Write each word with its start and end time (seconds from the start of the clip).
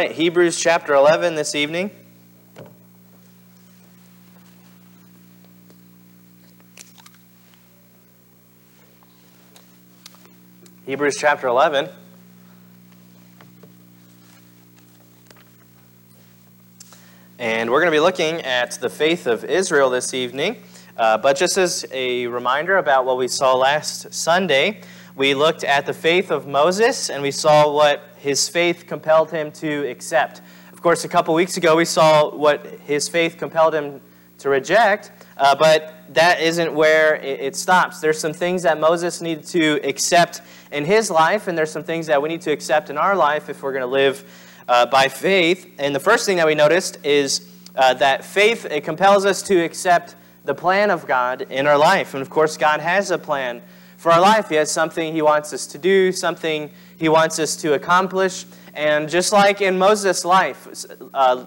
right, 0.00 0.12
Hebrews 0.12 0.58
chapter 0.58 0.94
11 0.94 1.34
this 1.34 1.54
evening. 1.54 1.90
Hebrews 10.86 11.18
chapter 11.18 11.48
11. 11.48 11.90
And 17.38 17.70
we're 17.70 17.80
going 17.80 17.92
to 17.92 17.94
be 17.94 18.00
looking 18.00 18.40
at 18.40 18.70
the 18.80 18.88
faith 18.88 19.26
of 19.26 19.44
Israel 19.44 19.90
this 19.90 20.14
evening. 20.14 20.62
Uh, 20.96 21.18
but 21.18 21.36
just 21.36 21.58
as 21.58 21.84
a 21.92 22.26
reminder 22.28 22.78
about 22.78 23.04
what 23.04 23.18
we 23.18 23.28
saw 23.28 23.54
last 23.54 24.14
Sunday, 24.14 24.80
we 25.14 25.34
looked 25.34 25.62
at 25.62 25.84
the 25.84 25.92
faith 25.92 26.30
of 26.30 26.46
Moses 26.46 27.10
and 27.10 27.22
we 27.22 27.30
saw 27.30 27.70
what 27.70 28.09
his 28.20 28.48
faith 28.48 28.84
compelled 28.86 29.30
him 29.30 29.50
to 29.52 29.88
accept. 29.88 30.42
Of 30.72 30.82
course, 30.82 31.04
a 31.04 31.08
couple 31.08 31.34
weeks 31.34 31.56
ago 31.56 31.76
we 31.76 31.84
saw 31.84 32.34
what 32.34 32.66
his 32.86 33.08
faith 33.08 33.36
compelled 33.38 33.74
him 33.74 34.00
to 34.38 34.48
reject, 34.48 35.10
uh, 35.36 35.54
but 35.54 35.94
that 36.14 36.40
isn't 36.40 36.74
where 36.74 37.16
it, 37.16 37.40
it 37.40 37.56
stops. 37.56 38.00
There's 38.00 38.18
some 38.18 38.32
things 38.32 38.62
that 38.62 38.78
Moses 38.78 39.20
needed 39.20 39.44
to 39.46 39.80
accept 39.86 40.42
in 40.72 40.84
his 40.84 41.10
life, 41.10 41.48
and 41.48 41.56
there's 41.56 41.70
some 41.70 41.84
things 41.84 42.06
that 42.06 42.20
we 42.20 42.28
need 42.28 42.40
to 42.42 42.52
accept 42.52 42.90
in 42.90 42.98
our 42.98 43.16
life 43.16 43.48
if 43.48 43.62
we're 43.62 43.72
going 43.72 43.82
to 43.82 43.86
live 43.86 44.24
uh, 44.68 44.86
by 44.86 45.08
faith. 45.08 45.66
And 45.78 45.94
the 45.94 46.00
first 46.00 46.26
thing 46.26 46.36
that 46.36 46.46
we 46.46 46.54
noticed 46.54 46.98
is 47.04 47.48
uh, 47.76 47.94
that 47.94 48.24
faith 48.24 48.64
it 48.66 48.84
compels 48.84 49.24
us 49.24 49.42
to 49.42 49.62
accept 49.62 50.14
the 50.44 50.54
plan 50.54 50.90
of 50.90 51.06
God 51.06 51.42
in 51.50 51.66
our 51.66 51.78
life. 51.78 52.14
And 52.14 52.22
of 52.22 52.30
course, 52.30 52.56
God 52.56 52.80
has 52.80 53.10
a 53.10 53.18
plan 53.18 53.62
for 54.00 54.10
our 54.10 54.20
life. 54.20 54.48
He 54.48 54.54
has 54.54 54.70
something 54.70 55.12
He 55.12 55.20
wants 55.20 55.52
us 55.52 55.66
to 55.66 55.78
do, 55.78 56.10
something 56.10 56.70
He 56.96 57.10
wants 57.10 57.38
us 57.38 57.54
to 57.56 57.74
accomplish. 57.74 58.46
And 58.72 59.10
just 59.10 59.30
like 59.30 59.60
in 59.60 59.78
Moses' 59.78 60.24
life, 60.24 60.66
uh, 61.12 61.44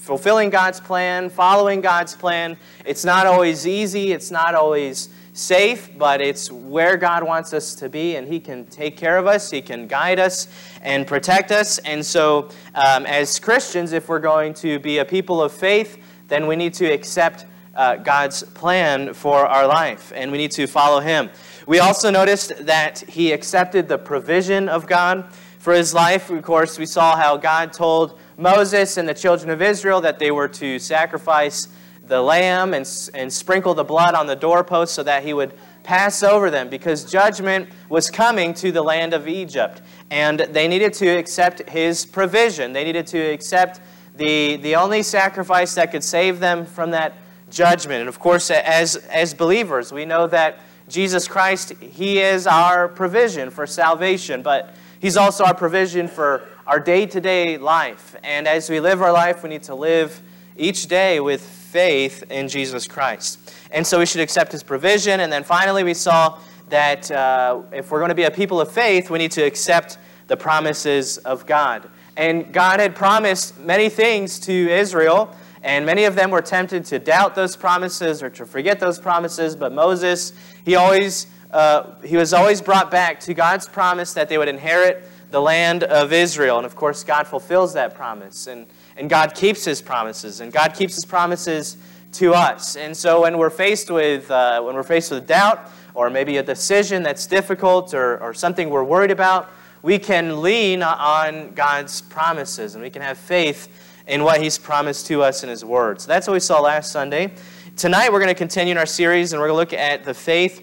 fulfilling 0.00 0.48
God's 0.48 0.80
plan, 0.80 1.28
following 1.28 1.82
God's 1.82 2.14
plan, 2.14 2.56
it's 2.86 3.04
not 3.04 3.26
always 3.26 3.66
easy, 3.66 4.12
it's 4.12 4.30
not 4.30 4.54
always 4.54 5.10
safe, 5.34 5.90
but 5.98 6.22
it's 6.22 6.50
where 6.50 6.96
God 6.96 7.22
wants 7.22 7.52
us 7.52 7.74
to 7.74 7.90
be, 7.90 8.16
and 8.16 8.26
He 8.26 8.40
can 8.40 8.64
take 8.66 8.96
care 8.96 9.18
of 9.18 9.26
us, 9.26 9.50
He 9.50 9.60
can 9.60 9.86
guide 9.86 10.18
us 10.18 10.48
and 10.80 11.06
protect 11.06 11.52
us. 11.52 11.76
And 11.80 12.04
so, 12.06 12.48
um, 12.74 13.04
as 13.04 13.38
Christians, 13.38 13.92
if 13.92 14.08
we're 14.08 14.20
going 14.20 14.54
to 14.54 14.78
be 14.78 14.98
a 14.98 15.04
people 15.04 15.42
of 15.42 15.52
faith, 15.52 15.98
then 16.28 16.46
we 16.46 16.56
need 16.56 16.72
to 16.74 16.86
accept 16.86 17.44
uh, 17.76 17.96
God's 17.96 18.42
plan 18.42 19.12
for 19.12 19.46
our 19.46 19.66
life, 19.66 20.12
and 20.14 20.32
we 20.32 20.38
need 20.38 20.52
to 20.52 20.66
follow 20.66 21.00
Him. 21.00 21.28
We 21.66 21.78
also 21.78 22.10
noticed 22.10 22.66
that 22.66 23.00
He 23.08 23.32
accepted 23.32 23.88
the 23.88 23.98
provision 23.98 24.68
of 24.68 24.86
God 24.86 25.32
for 25.58 25.72
His 25.72 25.94
life. 25.94 26.30
Of 26.30 26.42
course, 26.42 26.78
we 26.78 26.86
saw 26.86 27.16
how 27.16 27.36
God 27.36 27.72
told 27.72 28.18
Moses 28.36 28.96
and 28.96 29.08
the 29.08 29.14
children 29.14 29.50
of 29.50 29.62
Israel 29.62 30.00
that 30.02 30.18
they 30.18 30.30
were 30.30 30.48
to 30.48 30.78
sacrifice 30.78 31.68
the 32.06 32.20
lamb 32.20 32.74
and, 32.74 32.86
and 33.14 33.32
sprinkle 33.32 33.74
the 33.74 33.84
blood 33.84 34.14
on 34.14 34.26
the 34.26 34.36
doorpost 34.36 34.94
so 34.94 35.02
that 35.02 35.24
he 35.24 35.32
would 35.32 35.54
pass 35.82 36.22
over 36.22 36.50
them 36.50 36.68
because 36.68 37.04
judgment 37.04 37.68
was 37.88 38.10
coming 38.10 38.52
to 38.54 38.72
the 38.72 38.82
land 38.82 39.14
of 39.14 39.28
Egypt. 39.28 39.80
And 40.10 40.40
they 40.40 40.68
needed 40.68 40.92
to 40.94 41.08
accept 41.08 41.68
his 41.68 42.04
provision. 42.04 42.72
They 42.72 42.84
needed 42.84 43.06
to 43.08 43.18
accept 43.18 43.80
the, 44.16 44.56
the 44.56 44.76
only 44.76 45.02
sacrifice 45.02 45.74
that 45.74 45.90
could 45.90 46.04
save 46.04 46.40
them 46.40 46.66
from 46.66 46.90
that 46.90 47.14
judgment. 47.50 48.00
And 48.00 48.08
of 48.08 48.18
course, 48.18 48.50
as, 48.50 48.96
as 48.96 49.34
believers, 49.34 49.92
we 49.92 50.04
know 50.04 50.26
that 50.26 50.58
Jesus 50.88 51.26
Christ, 51.28 51.72
he 51.80 52.20
is 52.20 52.46
our 52.46 52.88
provision 52.88 53.50
for 53.50 53.66
salvation, 53.66 54.42
but 54.42 54.74
he's 55.00 55.16
also 55.16 55.44
our 55.44 55.54
provision 55.54 56.08
for 56.08 56.42
our 56.66 56.78
day 56.78 57.06
to 57.06 57.20
day 57.20 57.56
life. 57.56 58.16
And 58.22 58.46
as 58.46 58.68
we 58.68 58.80
live 58.80 59.02
our 59.02 59.12
life, 59.12 59.42
we 59.42 59.48
need 59.48 59.62
to 59.64 59.74
live 59.74 60.20
each 60.56 60.86
day 60.86 61.20
with 61.20 61.42
faith 61.42 62.24
in 62.30 62.48
Jesus 62.48 62.86
Christ. 62.86 63.52
And 63.70 63.86
so 63.86 63.98
we 63.98 64.06
should 64.06 64.20
accept 64.20 64.52
his 64.52 64.62
provision. 64.62 65.20
And 65.20 65.32
then 65.32 65.42
finally, 65.42 65.82
we 65.84 65.94
saw 65.94 66.38
that 66.68 67.10
uh, 67.10 67.62
if 67.72 67.90
we're 67.90 67.98
going 67.98 68.10
to 68.10 68.14
be 68.14 68.24
a 68.24 68.30
people 68.30 68.60
of 68.60 68.70
faith, 68.70 69.10
we 69.10 69.18
need 69.18 69.32
to 69.32 69.42
accept 69.42 69.98
the 70.28 70.36
promises 70.36 71.18
of 71.18 71.46
God. 71.46 71.88
And 72.16 72.52
God 72.52 72.78
had 72.78 72.94
promised 72.94 73.58
many 73.58 73.88
things 73.88 74.38
to 74.40 74.52
Israel, 74.52 75.34
and 75.64 75.84
many 75.84 76.04
of 76.04 76.14
them 76.14 76.30
were 76.30 76.42
tempted 76.42 76.84
to 76.86 76.98
doubt 76.98 77.34
those 77.34 77.56
promises 77.56 78.22
or 78.22 78.30
to 78.30 78.46
forget 78.46 78.78
those 78.78 78.98
promises. 78.98 79.56
But 79.56 79.72
Moses, 79.72 80.32
he 80.64 80.76
always 80.76 81.26
uh, 81.50 81.94
he 82.04 82.16
was 82.16 82.32
always 82.32 82.60
brought 82.60 82.90
back 82.90 83.18
to 83.20 83.34
God's 83.34 83.68
promise 83.68 84.12
that 84.14 84.28
they 84.28 84.38
would 84.38 84.48
inherit 84.48 85.04
the 85.30 85.40
land 85.40 85.84
of 85.84 86.12
Israel. 86.12 86.58
And 86.58 86.66
of 86.66 86.76
course, 86.76 87.02
God 87.02 87.26
fulfills 87.26 87.72
that 87.74 87.94
promise. 87.94 88.46
And 88.46 88.66
and 88.96 89.10
God 89.10 89.34
keeps 89.34 89.64
his 89.64 89.82
promises, 89.82 90.40
and 90.40 90.52
God 90.52 90.74
keeps 90.74 90.94
his 90.94 91.04
promises 91.04 91.76
to 92.12 92.32
us. 92.32 92.76
And 92.76 92.96
so 92.96 93.22
when 93.22 93.38
we're 93.38 93.50
faced 93.50 93.90
with, 93.90 94.30
uh, 94.30 94.62
when 94.62 94.74
we're 94.74 94.84
faced 94.84 95.10
with 95.10 95.26
doubt, 95.26 95.70
or 95.94 96.10
maybe 96.10 96.36
a 96.36 96.42
decision 96.42 97.02
that's 97.02 97.26
difficult, 97.26 97.92
or, 97.92 98.22
or 98.22 98.32
something 98.34 98.70
we're 98.70 98.84
worried 98.84 99.10
about, 99.10 99.50
we 99.82 99.98
can 99.98 100.40
lean 100.42 100.82
on 100.82 101.52
God's 101.54 102.02
promises, 102.02 102.74
and 102.74 102.82
we 102.82 102.90
can 102.90 103.02
have 103.02 103.18
faith 103.18 103.68
in 104.06 104.22
what 104.22 104.40
he's 104.40 104.58
promised 104.58 105.06
to 105.06 105.22
us 105.22 105.42
in 105.42 105.48
his 105.48 105.64
word. 105.64 106.00
So 106.00 106.08
that's 106.08 106.26
what 106.26 106.34
we 106.34 106.40
saw 106.40 106.60
last 106.60 106.92
Sunday. 106.92 107.32
Tonight 107.76 108.12
we're 108.12 108.20
going 108.20 108.28
to 108.28 108.34
continue 108.34 108.72
in 108.72 108.78
our 108.78 108.86
series, 108.86 109.32
and 109.32 109.40
we're 109.40 109.48
going 109.48 109.66
to 109.66 109.74
look 109.74 109.80
at 109.80 110.04
the 110.04 110.14
faith 110.14 110.62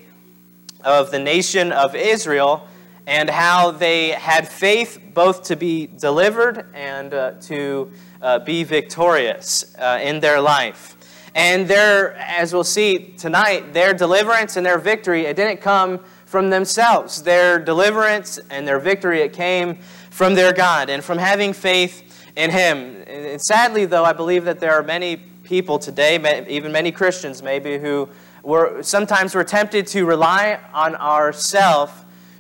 of 0.84 1.12
the 1.12 1.20
nation 1.20 1.72
of 1.72 1.96
Israel 1.96 2.68
and 3.08 3.30
how 3.30 3.72
they 3.72 4.10
had 4.10 4.48
faith 4.48 5.00
both 5.14 5.44
to 5.44 5.56
be 5.56 5.88
delivered 5.88 6.68
and 6.74 7.14
uh, 7.14 7.32
to 7.42 7.92
uh, 8.22 8.40
be 8.40 8.64
victorious 8.64 9.76
uh, 9.78 10.00
in 10.02 10.20
their 10.20 10.40
life. 10.40 10.96
And 11.34 11.68
their, 11.68 12.14
as 12.16 12.54
we'll 12.54 12.64
see 12.64 13.14
tonight, 13.18 13.74
their 13.74 13.94
deliverance 13.94 14.58
and 14.58 14.66
their 14.66 14.78
victory, 14.78 15.26
it 15.26 15.36
didn't 15.36 15.62
come 15.62 16.00
from 16.26 16.50
themselves. 16.50 17.24
Their 17.24 17.58
deliverance 17.58 18.40
and 18.50 18.68
their 18.68 18.80
victory, 18.80 19.22
it 19.22 19.34
came 19.34 19.76
from 20.10 20.36
their 20.36 20.54
God 20.54 20.90
and 20.90 21.04
from 21.04 21.18
having 21.18 21.54
faith 21.54 22.11
in 22.36 22.52
Him. 22.52 23.04
And 23.08 23.42
sadly, 23.42 23.86
though, 23.86 24.06
I 24.06 24.14
believe 24.14 24.46
that 24.46 24.60
there 24.60 24.74
are 24.74 24.84
many 24.84 25.18
people 25.44 25.80
today, 25.80 26.46
even 26.48 26.72
many 26.72 26.92
Christians 26.92 27.42
maybe, 27.42 27.78
who 27.78 28.10
were 28.44 28.82
sometimes 28.84 29.36
were 29.36 29.44
tempted 29.44 29.88
to 29.88 30.06
rely 30.06 30.60
on 30.74 30.96
ourselves 30.96 31.92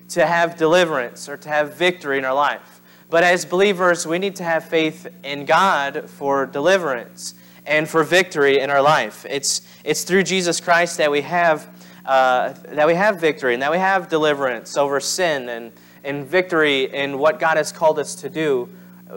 to 0.09 0.25
have 0.25 0.57
deliverance 0.57 1.29
or 1.29 1.38
to 1.38 1.50
have 1.50 1.75
victory 1.75 2.18
in 2.18 2.25
our 2.25 2.34
life. 2.34 2.81
But 3.09 3.24
as 3.24 3.46
believers, 3.46 4.07
we 4.07 4.19
need 4.19 4.35
to 4.38 4.44
have 4.44 4.66
faith 4.66 5.07
in 5.24 5.46
God 5.46 6.09
for 6.09 6.46
deliverance 6.46 7.35
and 7.66 7.88
for 7.88 8.03
victory 8.03 8.59
in 8.59 8.69
our 8.69 8.81
life. 8.81 9.25
It's, 9.29 9.62
it's 9.84 10.03
through 10.03 10.23
Jesus 10.23 10.59
Christ 10.59 10.97
that 10.97 11.12
we 11.12 11.22
have 11.22 11.68
uh, 12.06 12.53
that 12.69 12.88
we 12.88 12.96
have 12.96 13.19
victory 13.19 13.53
and 13.53 13.62
that 13.62 13.72
we 13.72 13.78
have 13.78 14.09
deliverance 14.09 14.75
over 14.75 15.00
sin 15.00 15.50
and, 15.50 15.72
and 16.03 16.25
victory 16.25 16.91
in 16.94 17.19
what 17.19 17.40
God 17.40 17.58
has 17.58 17.72
called 17.72 18.00
us 18.00 18.16
to 18.16 18.29
do. 18.29 18.68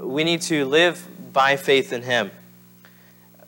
We 0.03 0.25
need 0.25 0.43
to 0.43 0.65
live 0.65 1.07
by 1.33 1.57
faith 1.57 1.93
in 1.93 2.03
Him. 2.03 2.31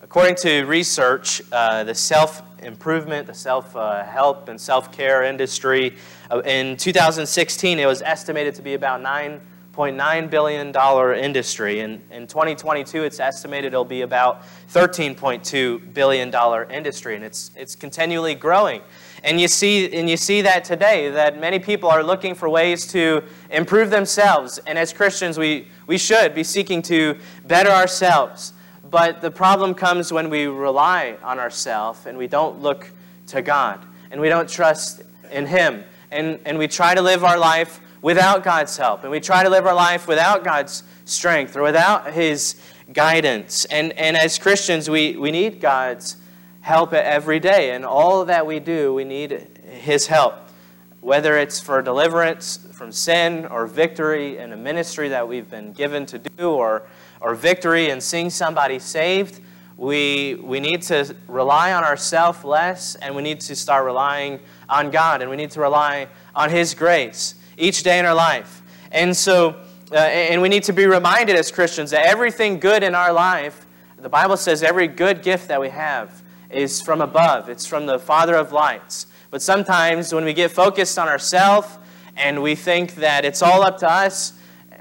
According 0.00 0.36
to 0.36 0.64
research, 0.64 1.42
uh, 1.50 1.84
the 1.84 1.94
self 1.94 2.42
improvement, 2.62 3.26
the 3.26 3.34
self 3.34 3.72
help, 3.72 4.48
and 4.48 4.60
self 4.60 4.92
care 4.92 5.24
industry, 5.24 5.96
uh, 6.30 6.40
in 6.40 6.76
2016, 6.76 7.78
it 7.78 7.86
was 7.86 8.02
estimated 8.02 8.54
to 8.54 8.62
be 8.62 8.74
about 8.74 9.02
9 9.02 9.40
$1.9 9.76 10.30
billion 10.30 11.22
industry. 11.22 11.80
And 11.80 12.02
in 12.10 12.26
2022, 12.26 13.04
it's 13.04 13.20
estimated 13.20 13.74
it'll 13.74 13.84
be 13.84 14.00
about 14.02 14.42
$13.2 14.72 15.92
billion 15.92 16.70
industry. 16.70 17.14
And 17.14 17.24
it's, 17.24 17.50
it's 17.54 17.76
continually 17.76 18.34
growing. 18.34 18.80
And 19.24 19.40
you, 19.40 19.48
see, 19.48 19.92
and 19.92 20.08
you 20.08 20.16
see 20.16 20.42
that 20.42 20.64
today, 20.64 21.10
that 21.10 21.40
many 21.40 21.58
people 21.58 21.88
are 21.88 22.02
looking 22.02 22.34
for 22.34 22.48
ways 22.48 22.86
to 22.88 23.22
improve 23.50 23.90
themselves. 23.90 24.58
And 24.66 24.78
as 24.78 24.92
Christians, 24.92 25.38
we, 25.38 25.68
we 25.86 25.98
should 25.98 26.34
be 26.34 26.44
seeking 26.44 26.82
to 26.82 27.18
better 27.46 27.70
ourselves. 27.70 28.52
But 28.90 29.20
the 29.20 29.30
problem 29.30 29.74
comes 29.74 30.12
when 30.12 30.30
we 30.30 30.46
rely 30.46 31.16
on 31.22 31.38
ourselves 31.38 32.06
and 32.06 32.16
we 32.16 32.26
don't 32.26 32.60
look 32.60 32.90
to 33.28 33.42
God 33.42 33.84
and 34.10 34.20
we 34.20 34.28
don't 34.28 34.48
trust 34.48 35.02
in 35.30 35.46
Him. 35.46 35.84
And, 36.10 36.38
and 36.44 36.58
we 36.58 36.68
try 36.68 36.94
to 36.94 37.02
live 37.02 37.24
our 37.24 37.38
life 37.38 37.80
without 38.02 38.44
God's 38.44 38.76
help. 38.76 39.02
And 39.02 39.10
we 39.10 39.18
try 39.18 39.42
to 39.42 39.50
live 39.50 39.66
our 39.66 39.74
life 39.74 40.06
without 40.06 40.44
God's 40.44 40.84
strength 41.04 41.56
or 41.56 41.62
without 41.62 42.12
His 42.12 42.56
guidance. 42.92 43.64
And, 43.66 43.92
and 43.94 44.16
as 44.16 44.38
Christians, 44.38 44.88
we, 44.88 45.16
we 45.16 45.30
need 45.30 45.60
God's 45.60 46.16
help 46.66 46.92
every 46.92 47.38
day. 47.38 47.70
And 47.70 47.84
all 47.84 48.24
that 48.24 48.44
we 48.44 48.58
do, 48.58 48.92
we 48.92 49.04
need 49.04 49.46
His 49.70 50.08
help. 50.08 50.34
Whether 51.00 51.38
it's 51.38 51.60
for 51.60 51.80
deliverance 51.80 52.66
from 52.72 52.90
sin 52.90 53.46
or 53.46 53.68
victory 53.68 54.38
in 54.38 54.52
a 54.52 54.56
ministry 54.56 55.08
that 55.10 55.28
we've 55.28 55.48
been 55.48 55.72
given 55.72 56.06
to 56.06 56.18
do 56.18 56.50
or, 56.50 56.82
or 57.20 57.36
victory 57.36 57.90
in 57.90 58.00
seeing 58.00 58.30
somebody 58.30 58.80
saved, 58.80 59.40
we, 59.76 60.40
we 60.42 60.58
need 60.58 60.82
to 60.82 61.14
rely 61.28 61.72
on 61.72 61.84
ourselves 61.84 62.42
less 62.42 62.96
and 62.96 63.14
we 63.14 63.22
need 63.22 63.38
to 63.42 63.54
start 63.54 63.84
relying 63.84 64.40
on 64.68 64.90
God 64.90 65.22
and 65.22 65.30
we 65.30 65.36
need 65.36 65.52
to 65.52 65.60
rely 65.60 66.08
on 66.34 66.50
His 66.50 66.74
grace 66.74 67.36
each 67.56 67.84
day 67.84 68.00
in 68.00 68.04
our 68.04 68.14
life. 68.14 68.60
And 68.90 69.16
so 69.16 69.54
uh, 69.92 69.98
and 69.98 70.42
we 70.42 70.48
need 70.48 70.64
to 70.64 70.72
be 70.72 70.86
reminded 70.86 71.36
as 71.36 71.52
Christians 71.52 71.92
that 71.92 72.06
everything 72.06 72.58
good 72.58 72.82
in 72.82 72.96
our 72.96 73.12
life, 73.12 73.66
the 73.98 74.08
Bible 74.08 74.36
says 74.36 74.64
every 74.64 74.88
good 74.88 75.22
gift 75.22 75.46
that 75.46 75.60
we 75.60 75.68
have 75.68 76.24
is 76.50 76.80
from 76.80 77.00
above. 77.00 77.48
It's 77.48 77.66
from 77.66 77.86
the 77.86 77.98
Father 77.98 78.34
of 78.34 78.52
lights. 78.52 79.06
But 79.30 79.42
sometimes 79.42 80.12
when 80.12 80.24
we 80.24 80.32
get 80.32 80.50
focused 80.50 80.98
on 80.98 81.08
ourselves 81.08 81.68
and 82.16 82.42
we 82.42 82.54
think 82.54 82.94
that 82.96 83.24
it's 83.24 83.42
all 83.42 83.62
up 83.62 83.78
to 83.78 83.90
us, 83.90 84.32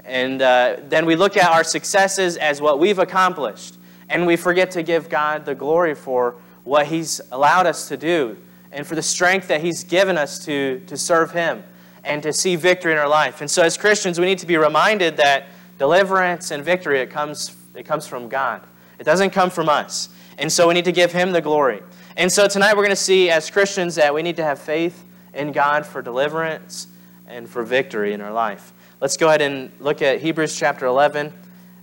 and 0.04 0.40
uh, 0.40 0.76
then 0.88 1.04
we 1.04 1.16
look 1.16 1.36
at 1.36 1.50
our 1.50 1.64
successes 1.64 2.36
as 2.36 2.60
what 2.60 2.78
we've 2.78 2.98
accomplished, 2.98 3.76
and 4.08 4.26
we 4.26 4.36
forget 4.36 4.70
to 4.72 4.82
give 4.82 5.08
God 5.08 5.44
the 5.44 5.54
glory 5.54 5.94
for 5.94 6.36
what 6.64 6.86
He's 6.86 7.20
allowed 7.32 7.66
us 7.66 7.88
to 7.88 7.96
do 7.96 8.36
and 8.72 8.86
for 8.86 8.94
the 8.94 9.02
strength 9.02 9.48
that 9.48 9.60
He's 9.60 9.84
given 9.84 10.16
us 10.16 10.44
to, 10.44 10.80
to 10.86 10.96
serve 10.96 11.32
Him 11.32 11.64
and 12.04 12.22
to 12.22 12.32
see 12.32 12.56
victory 12.56 12.92
in 12.92 12.98
our 12.98 13.08
life. 13.08 13.40
And 13.40 13.50
so, 13.50 13.62
as 13.62 13.76
Christians, 13.76 14.20
we 14.20 14.26
need 14.26 14.38
to 14.38 14.46
be 14.46 14.56
reminded 14.56 15.16
that 15.16 15.48
deliverance 15.76 16.52
and 16.52 16.64
victory 16.64 17.00
it 17.00 17.10
comes, 17.10 17.56
it 17.74 17.84
comes 17.84 18.06
from 18.06 18.28
God. 18.28 18.62
It 18.98 19.04
doesn't 19.04 19.30
come 19.30 19.50
from 19.50 19.68
us. 19.68 20.08
And 20.38 20.52
so, 20.52 20.68
we 20.68 20.74
need 20.74 20.84
to 20.84 20.92
give 20.92 21.12
Him 21.12 21.32
the 21.32 21.40
glory. 21.40 21.82
And 22.16 22.30
so, 22.30 22.48
tonight 22.48 22.76
we're 22.76 22.82
going 22.82 22.90
to 22.90 22.96
see 22.96 23.30
as 23.30 23.50
Christians 23.50 23.94
that 23.94 24.14
we 24.14 24.22
need 24.22 24.36
to 24.36 24.44
have 24.44 24.58
faith 24.58 25.04
in 25.34 25.52
God 25.52 25.86
for 25.86 26.02
deliverance 26.02 26.88
and 27.26 27.48
for 27.48 27.62
victory 27.62 28.12
in 28.12 28.20
our 28.20 28.32
life. 28.32 28.72
Let's 29.00 29.16
go 29.16 29.28
ahead 29.28 29.42
and 29.42 29.70
look 29.78 30.00
at 30.00 30.20
Hebrews 30.20 30.58
chapter 30.58 30.86
11, 30.86 31.32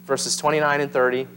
verses 0.06 0.36
29 0.38 0.82
and 0.82 0.92
30. 0.92 1.28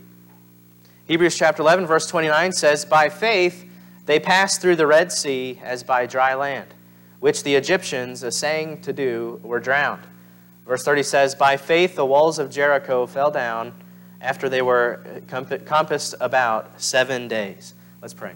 Hebrews 1.06 1.36
chapter 1.36 1.62
11, 1.62 1.86
verse 1.86 2.06
29 2.06 2.52
says, 2.52 2.84
By 2.84 3.08
faith 3.08 3.68
they 4.06 4.18
passed 4.18 4.60
through 4.60 4.76
the 4.76 4.86
Red 4.86 5.12
Sea 5.12 5.60
as 5.62 5.82
by 5.82 6.06
dry 6.06 6.34
land, 6.34 6.74
which 7.20 7.42
the 7.42 7.54
Egyptians, 7.54 8.24
essaying 8.24 8.80
to 8.80 8.92
do, 8.92 9.40
were 9.42 9.60
drowned. 9.60 10.02
Verse 10.66 10.82
30 10.82 11.02
says, 11.02 11.34
By 11.34 11.56
faith 11.56 11.94
the 11.94 12.06
walls 12.06 12.38
of 12.38 12.50
Jericho 12.50 13.06
fell 13.06 13.30
down 13.30 13.74
after 14.20 14.48
they 14.48 14.62
were 14.62 15.22
compassed 15.28 16.14
about 16.20 16.80
seven 16.80 17.28
days. 17.28 17.74
Let's 18.00 18.14
pray. 18.14 18.32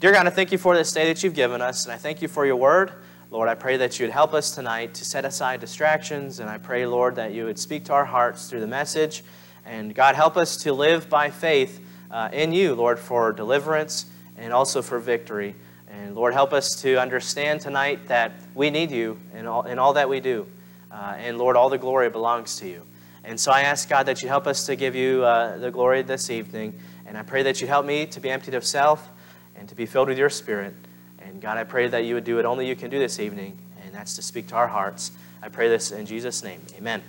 Dear 0.00 0.12
God, 0.12 0.26
I 0.26 0.30
thank 0.30 0.52
you 0.52 0.58
for 0.58 0.76
this 0.76 0.92
day 0.92 1.06
that 1.06 1.22
you've 1.22 1.34
given 1.34 1.62
us, 1.62 1.84
and 1.84 1.92
I 1.92 1.96
thank 1.96 2.22
you 2.22 2.28
for 2.28 2.44
your 2.44 2.56
word. 2.56 2.92
Lord, 3.30 3.48
I 3.48 3.54
pray 3.54 3.76
that 3.78 3.98
you 3.98 4.04
would 4.04 4.12
help 4.12 4.34
us 4.34 4.54
tonight 4.54 4.94
to 4.94 5.04
set 5.04 5.24
aside 5.24 5.60
distractions, 5.60 6.38
and 6.38 6.50
I 6.50 6.58
pray, 6.58 6.86
Lord, 6.86 7.16
that 7.16 7.32
you 7.32 7.44
would 7.44 7.58
speak 7.58 7.84
to 7.84 7.92
our 7.92 8.04
hearts 8.04 8.50
through 8.50 8.60
the 8.60 8.66
message. 8.66 9.22
And 9.64 9.94
God, 9.94 10.16
help 10.16 10.36
us 10.36 10.56
to 10.64 10.72
live 10.72 11.08
by 11.08 11.30
faith 11.30 11.80
uh, 12.10 12.28
in 12.32 12.52
you, 12.52 12.74
Lord, 12.74 12.98
for 12.98 13.32
deliverance 13.32 14.06
and 14.36 14.52
also 14.52 14.82
for 14.82 14.98
victory. 14.98 15.54
And 15.88 16.14
Lord, 16.14 16.34
help 16.34 16.52
us 16.52 16.80
to 16.82 17.00
understand 17.00 17.60
tonight 17.60 18.08
that 18.08 18.32
we 18.54 18.70
need 18.70 18.90
you 18.90 19.18
in 19.34 19.46
all, 19.46 19.62
in 19.62 19.78
all 19.78 19.92
that 19.92 20.08
we 20.08 20.20
do. 20.20 20.46
Uh, 20.90 21.14
and 21.16 21.38
Lord, 21.38 21.56
all 21.56 21.68
the 21.68 21.78
glory 21.78 22.10
belongs 22.10 22.56
to 22.56 22.68
you. 22.68 22.82
And 23.24 23.38
so 23.38 23.52
I 23.52 23.62
ask, 23.62 23.88
God, 23.88 24.06
that 24.06 24.22
you 24.22 24.28
help 24.28 24.46
us 24.46 24.66
to 24.66 24.76
give 24.76 24.94
you 24.94 25.24
uh, 25.24 25.56
the 25.58 25.70
glory 25.70 26.02
this 26.02 26.28
evening. 26.28 26.78
And 27.06 27.16
I 27.16 27.22
pray 27.22 27.42
that 27.44 27.60
you 27.60 27.66
help 27.66 27.86
me 27.86 28.06
to 28.06 28.20
be 28.20 28.30
emptied 28.30 28.54
of 28.54 28.64
self 28.64 29.10
and 29.54 29.68
to 29.68 29.74
be 29.74 29.86
filled 29.86 30.08
with 30.08 30.18
your 30.18 30.30
spirit. 30.30 30.74
And 31.18 31.40
God, 31.40 31.56
I 31.56 31.64
pray 31.64 31.88
that 31.88 32.04
you 32.04 32.14
would 32.14 32.24
do 32.24 32.36
what 32.36 32.44
only 32.44 32.66
you 32.66 32.74
can 32.74 32.90
do 32.90 32.98
this 32.98 33.20
evening, 33.20 33.56
and 33.84 33.94
that's 33.94 34.16
to 34.16 34.22
speak 34.22 34.48
to 34.48 34.56
our 34.56 34.66
hearts. 34.66 35.12
I 35.40 35.48
pray 35.48 35.68
this 35.68 35.92
in 35.92 36.04
Jesus' 36.06 36.42
name. 36.42 36.60
Amen. 36.76 37.02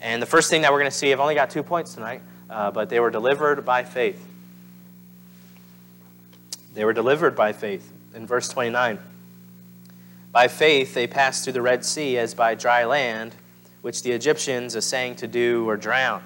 And 0.00 0.20
the 0.20 0.26
first 0.26 0.50
thing 0.50 0.62
that 0.62 0.72
we're 0.72 0.80
going 0.80 0.90
to 0.90 0.96
see, 0.96 1.12
I've 1.12 1.20
only 1.20 1.36
got 1.36 1.50
two 1.50 1.62
points 1.62 1.94
tonight, 1.94 2.22
uh, 2.50 2.72
but 2.72 2.88
they 2.88 2.98
were 2.98 3.10
delivered 3.10 3.64
by 3.64 3.84
faith. 3.84 4.26
They 6.74 6.84
were 6.84 6.92
delivered 6.92 7.36
by 7.36 7.52
faith. 7.52 7.92
In 8.14 8.26
verse 8.26 8.48
29, 8.48 8.98
by 10.32 10.48
faith 10.48 10.94
they 10.94 11.06
passed 11.06 11.44
through 11.44 11.52
the 11.52 11.62
Red 11.62 11.84
Sea 11.84 12.18
as 12.18 12.34
by 12.34 12.54
dry 12.54 12.84
land, 12.84 13.34
which 13.82 14.02
the 14.02 14.12
Egyptians, 14.12 14.74
essaying 14.74 15.16
to 15.16 15.26
do, 15.26 15.64
were 15.64 15.76
drowned. 15.76 16.24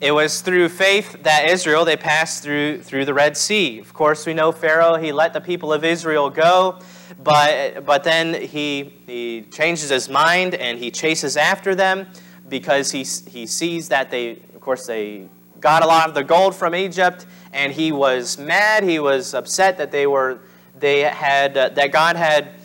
It 0.00 0.12
was 0.12 0.40
through 0.40 0.68
faith 0.68 1.22
that 1.24 1.48
Israel, 1.48 1.84
they 1.84 1.96
passed 1.96 2.42
through, 2.42 2.82
through 2.82 3.04
the 3.04 3.14
Red 3.14 3.36
Sea. 3.36 3.78
Of 3.78 3.92
course, 3.94 4.26
we 4.26 4.34
know 4.34 4.52
Pharaoh, 4.52 4.96
he 4.96 5.12
let 5.12 5.32
the 5.32 5.40
people 5.40 5.72
of 5.72 5.84
Israel 5.84 6.30
go, 6.30 6.78
but, 7.22 7.84
but 7.84 8.04
then 8.04 8.34
he, 8.34 8.94
he 9.06 9.42
changes 9.50 9.90
his 9.90 10.08
mind 10.08 10.54
and 10.54 10.78
he 10.78 10.90
chases 10.90 11.36
after 11.36 11.74
them 11.74 12.06
because 12.48 12.90
he, 12.90 13.00
he 13.00 13.46
sees 13.46 13.88
that 13.88 14.10
they, 14.10 14.32
of 14.54 14.60
course, 14.60 14.86
they 14.86 15.28
got 15.60 15.82
a 15.82 15.86
lot 15.86 16.08
of 16.08 16.14
the 16.14 16.24
gold 16.24 16.54
from 16.54 16.74
Egypt, 16.74 17.26
and 17.52 17.72
he 17.72 17.92
was 17.92 18.38
mad. 18.38 18.84
He 18.84 18.98
was 18.98 19.34
upset 19.34 19.78
that 19.78 19.90
they 19.90 20.06
were 20.06 20.40
they 20.78 21.00
had 21.00 21.56
uh, 21.56 21.68
that 21.70 21.90
God 21.90 22.16
had 22.16 22.57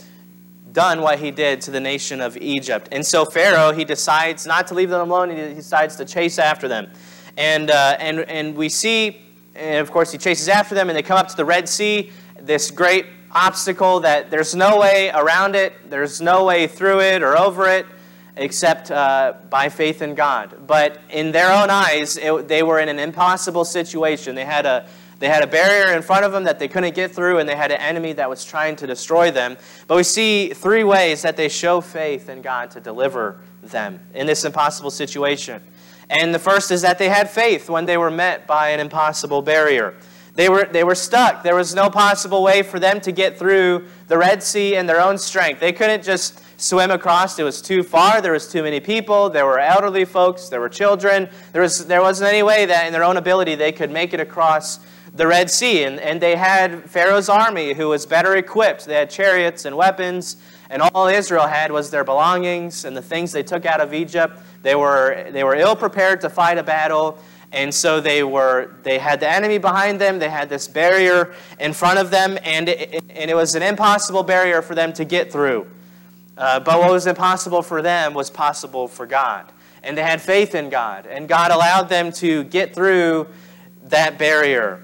done 0.73 1.01
what 1.01 1.19
he 1.19 1.31
did 1.31 1.61
to 1.61 1.71
the 1.71 1.79
nation 1.79 2.19
of 2.19 2.35
Egypt. 2.37 2.89
And 2.91 3.05
so 3.05 3.23
Pharaoh 3.23 3.71
he 3.71 3.85
decides 3.85 4.45
not 4.45 4.67
to 4.67 4.73
leave 4.73 4.89
them 4.89 5.09
alone. 5.09 5.29
He 5.29 5.53
decides 5.53 5.95
to 5.97 6.05
chase 6.05 6.39
after 6.39 6.67
them, 6.67 6.91
and 7.37 7.71
uh, 7.71 7.95
and 7.99 8.19
and 8.21 8.55
we 8.55 8.69
see, 8.69 9.21
and 9.55 9.79
of 9.79 9.91
course, 9.91 10.11
he 10.11 10.17
chases 10.17 10.49
after 10.49 10.75
them, 10.75 10.89
and 10.89 10.97
they 10.97 11.03
come 11.03 11.17
up 11.17 11.27
to 11.29 11.37
the 11.37 11.45
Red 11.45 11.69
Sea. 11.69 12.11
This 12.41 12.71
great 12.71 13.05
obstacle 13.31 14.01
that 14.01 14.29
there's 14.29 14.53
no 14.53 14.79
way 14.79 15.09
around 15.13 15.55
it. 15.55 15.89
There's 15.89 16.19
no 16.21 16.43
way 16.45 16.67
through 16.67 17.01
it 17.01 17.23
or 17.23 17.37
over 17.37 17.67
it 17.67 17.85
except 18.35 18.89
uh, 18.89 19.33
by 19.49 19.69
faith 19.69 20.01
in 20.01 20.15
God. 20.15 20.65
But 20.65 20.99
in 21.09 21.31
their 21.31 21.51
own 21.51 21.69
eyes, 21.69 22.17
it, 22.17 22.47
they 22.47 22.63
were 22.63 22.79
in 22.79 22.89
an 22.89 22.99
impossible 22.99 23.65
situation. 23.65 24.35
They 24.35 24.45
had, 24.45 24.65
a, 24.65 24.87
they 25.23 25.29
had 25.29 25.41
a 25.41 25.47
barrier 25.47 25.95
in 25.95 26.01
front 26.01 26.25
of 26.25 26.33
them 26.33 26.43
that 26.43 26.59
they 26.59 26.67
couldn't 26.67 26.95
get 26.95 27.15
through, 27.15 27.37
and 27.37 27.47
they 27.47 27.55
had 27.55 27.71
an 27.71 27.79
enemy 27.79 28.11
that 28.11 28.29
was 28.29 28.43
trying 28.43 28.75
to 28.75 28.85
destroy 28.85 29.31
them. 29.31 29.55
But 29.87 29.95
we 29.95 30.03
see 30.03 30.49
three 30.49 30.83
ways 30.83 31.21
that 31.21 31.37
they 31.37 31.47
show 31.47 31.79
faith 31.79 32.27
in 32.27 32.41
God 32.41 32.71
to 32.71 32.81
deliver 32.81 33.39
them 33.61 34.01
in 34.13 34.27
this 34.27 34.43
impossible 34.43 34.91
situation. 34.91 35.63
And 36.09 36.35
the 36.35 36.39
first 36.39 36.71
is 36.71 36.81
that 36.81 36.99
they 36.99 37.07
had 37.07 37.29
faith 37.29 37.69
when 37.69 37.85
they 37.85 37.95
were 37.95 38.11
met 38.11 38.45
by 38.47 38.71
an 38.71 38.81
impossible 38.81 39.41
barrier. 39.41 39.95
They 40.35 40.49
were, 40.49 40.65
they 40.65 40.83
were 40.83 40.93
stuck. 40.93 41.41
There 41.41 41.55
was 41.55 41.73
no 41.73 41.89
possible 41.89 42.43
way 42.43 42.61
for 42.61 42.77
them 42.77 42.99
to 42.99 43.13
get 43.13 43.39
through 43.39 43.87
the 44.09 44.17
Red 44.17 44.43
Sea 44.43 44.75
in 44.75 44.87
their 44.87 44.99
own 44.99 45.17
strength. 45.17 45.61
They 45.61 45.71
couldn't 45.71 46.03
just 46.03 46.41
swim 46.59 46.91
across. 46.91 47.39
It 47.39 47.43
was 47.43 47.61
too 47.61 47.81
far. 47.81 48.19
There 48.19 48.33
was 48.33 48.51
too 48.51 48.63
many 48.63 48.81
people. 48.81 49.29
There 49.29 49.45
were 49.45 49.59
elderly 49.59 50.03
folks. 50.03 50.49
There 50.49 50.59
were 50.59 50.67
children. 50.67 51.29
There, 51.53 51.61
was, 51.61 51.85
there 51.85 52.01
wasn't 52.01 52.29
any 52.29 52.43
way 52.43 52.65
that 52.65 52.87
in 52.87 52.91
their 52.91 53.05
own 53.05 53.15
ability 53.15 53.55
they 53.55 53.71
could 53.71 53.89
make 53.89 54.13
it 54.13 54.19
across 54.19 54.79
the 55.13 55.27
Red 55.27 55.50
Sea. 55.50 55.83
And, 55.83 56.00
and 56.00 56.21
they 56.21 56.36
had 56.36 56.89
Pharaoh's 56.89 57.30
army 57.30 57.74
who 57.74 57.89
was 57.89 58.06
better 58.06 58.36
equipped. 58.36 58.86
They 58.86 58.95
had 58.95 59.10
chariots 59.10 59.65
and 59.65 59.75
weapons. 59.75 60.38
And 60.69 60.81
all 60.81 61.07
Israel 61.07 61.48
had 61.48 61.71
was 61.71 61.92
their 61.92 62.04
belongings 62.04 62.86
and 62.86 62.98
the 62.98 63.01
things 63.01 63.31
they 63.31 63.44
took 63.44 63.65
out 63.65 63.80
of 63.80 63.94
Egypt. 63.94 64.39
They 64.63 64.75
were, 64.75 65.27
they 65.31 65.44
were 65.44 65.56
ill 65.56 65.75
prepared 65.75 66.21
to 66.21 66.30
fight 66.30 66.57
a 66.57 66.63
battle. 66.63 67.19
And 67.51 67.74
so 67.74 68.01
they 68.01 68.24
were 68.24 68.71
they 68.81 68.98
had 68.98 69.19
the 69.19 69.30
enemy 69.30 69.60
behind 69.60 70.01
them, 70.01 70.17
they 70.17 70.29
had 70.29 70.50
this 70.50 70.67
barrier 70.67 71.36
in 71.60 71.72
front 71.72 72.00
of 72.00 72.10
them, 72.10 72.39
and 72.43 72.67
it, 72.67 73.03
and 73.12 73.29
it 73.29 73.36
was 73.36 73.53
an 73.53 73.62
impossible 73.62 74.24
barrier 74.24 74.63
for 74.63 74.74
them 74.74 74.91
to 74.93 75.05
get 75.05 75.32
through. 75.32 75.67
Uh, 76.36 76.60
but 76.60 76.79
what 76.79 76.91
was 76.91 77.05
impossible 77.05 77.62
for 77.62 77.84
them 77.84 78.15
was 78.15 78.32
possible 78.32 78.88
for 78.88 79.05
God. 79.05 79.51
And 79.84 79.96
they 79.96 80.01
had 80.01 80.20
faith 80.20 80.55
in 80.55 80.70
God. 80.70 81.05
And 81.05 81.27
God 81.27 81.51
allowed 81.51 81.89
them 81.89 82.12
to 82.13 82.43
get 82.46 82.74
through 82.74 83.27
that 83.84 84.17
barrier. 84.17 84.82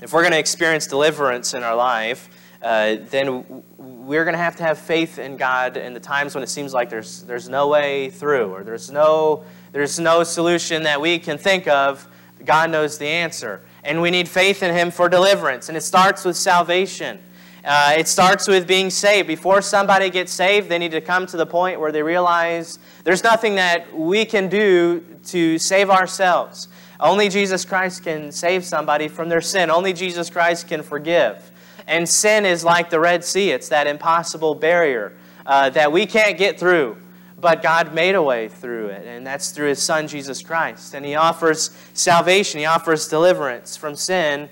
If 0.00 0.12
we're 0.12 0.22
going 0.22 0.32
to 0.32 0.38
experience 0.38 0.86
deliverance 0.86 1.54
in 1.54 1.62
our 1.62 1.76
life, 1.76 2.28
uh, 2.60 2.96
then 3.10 3.62
we're 3.76 4.24
going 4.24 4.34
to 4.34 4.42
have 4.42 4.56
to 4.56 4.62
have 4.62 4.78
faith 4.78 5.18
in 5.18 5.36
God 5.36 5.76
in 5.76 5.94
the 5.94 6.00
times 6.00 6.34
when 6.34 6.42
it 6.42 6.48
seems 6.48 6.74
like 6.74 6.90
there's, 6.90 7.22
there's 7.22 7.48
no 7.48 7.68
way 7.68 8.10
through 8.10 8.52
or 8.52 8.64
there's 8.64 8.90
no, 8.90 9.44
there's 9.72 10.00
no 10.00 10.24
solution 10.24 10.82
that 10.82 11.00
we 11.00 11.18
can 11.18 11.38
think 11.38 11.68
of. 11.68 12.08
God 12.44 12.70
knows 12.70 12.98
the 12.98 13.06
answer. 13.06 13.62
And 13.84 14.02
we 14.02 14.10
need 14.10 14.28
faith 14.28 14.62
in 14.62 14.74
Him 14.74 14.90
for 14.90 15.08
deliverance. 15.08 15.68
And 15.68 15.76
it 15.76 15.82
starts 15.82 16.24
with 16.24 16.36
salvation. 16.36 17.20
Uh, 17.64 17.94
it 17.96 18.08
starts 18.08 18.48
with 18.48 18.66
being 18.66 18.90
saved. 18.90 19.28
Before 19.28 19.62
somebody 19.62 20.10
gets 20.10 20.32
saved, 20.32 20.68
they 20.68 20.78
need 20.78 20.92
to 20.92 21.00
come 21.00 21.26
to 21.26 21.36
the 21.36 21.46
point 21.46 21.80
where 21.80 21.92
they 21.92 22.02
realize 22.02 22.78
there's 23.04 23.22
nothing 23.22 23.54
that 23.54 23.94
we 23.96 24.24
can 24.24 24.48
do 24.48 25.04
to 25.26 25.58
save 25.58 25.88
ourselves. 25.88 26.68
Only 27.04 27.28
Jesus 27.28 27.66
Christ 27.66 28.02
can 28.02 28.32
save 28.32 28.64
somebody 28.64 29.08
from 29.08 29.28
their 29.28 29.42
sin. 29.42 29.70
Only 29.70 29.92
Jesus 29.92 30.30
Christ 30.30 30.68
can 30.68 30.82
forgive. 30.82 31.50
And 31.86 32.08
sin 32.08 32.46
is 32.46 32.64
like 32.64 32.88
the 32.88 32.98
Red 32.98 33.22
Sea, 33.22 33.50
it's 33.50 33.68
that 33.68 33.86
impossible 33.86 34.54
barrier 34.54 35.12
uh, 35.44 35.68
that 35.70 35.92
we 35.92 36.06
can't 36.06 36.38
get 36.38 36.58
through. 36.58 36.96
But 37.38 37.62
God 37.62 37.92
made 37.92 38.14
a 38.14 38.22
way 38.22 38.48
through 38.48 38.86
it, 38.86 39.06
and 39.06 39.26
that's 39.26 39.50
through 39.50 39.68
His 39.68 39.82
Son, 39.82 40.08
Jesus 40.08 40.40
Christ. 40.40 40.94
And 40.94 41.04
He 41.04 41.14
offers 41.14 41.76
salvation, 41.92 42.60
He 42.60 42.64
offers 42.64 43.06
deliverance 43.06 43.76
from 43.76 43.96
sin 43.96 44.48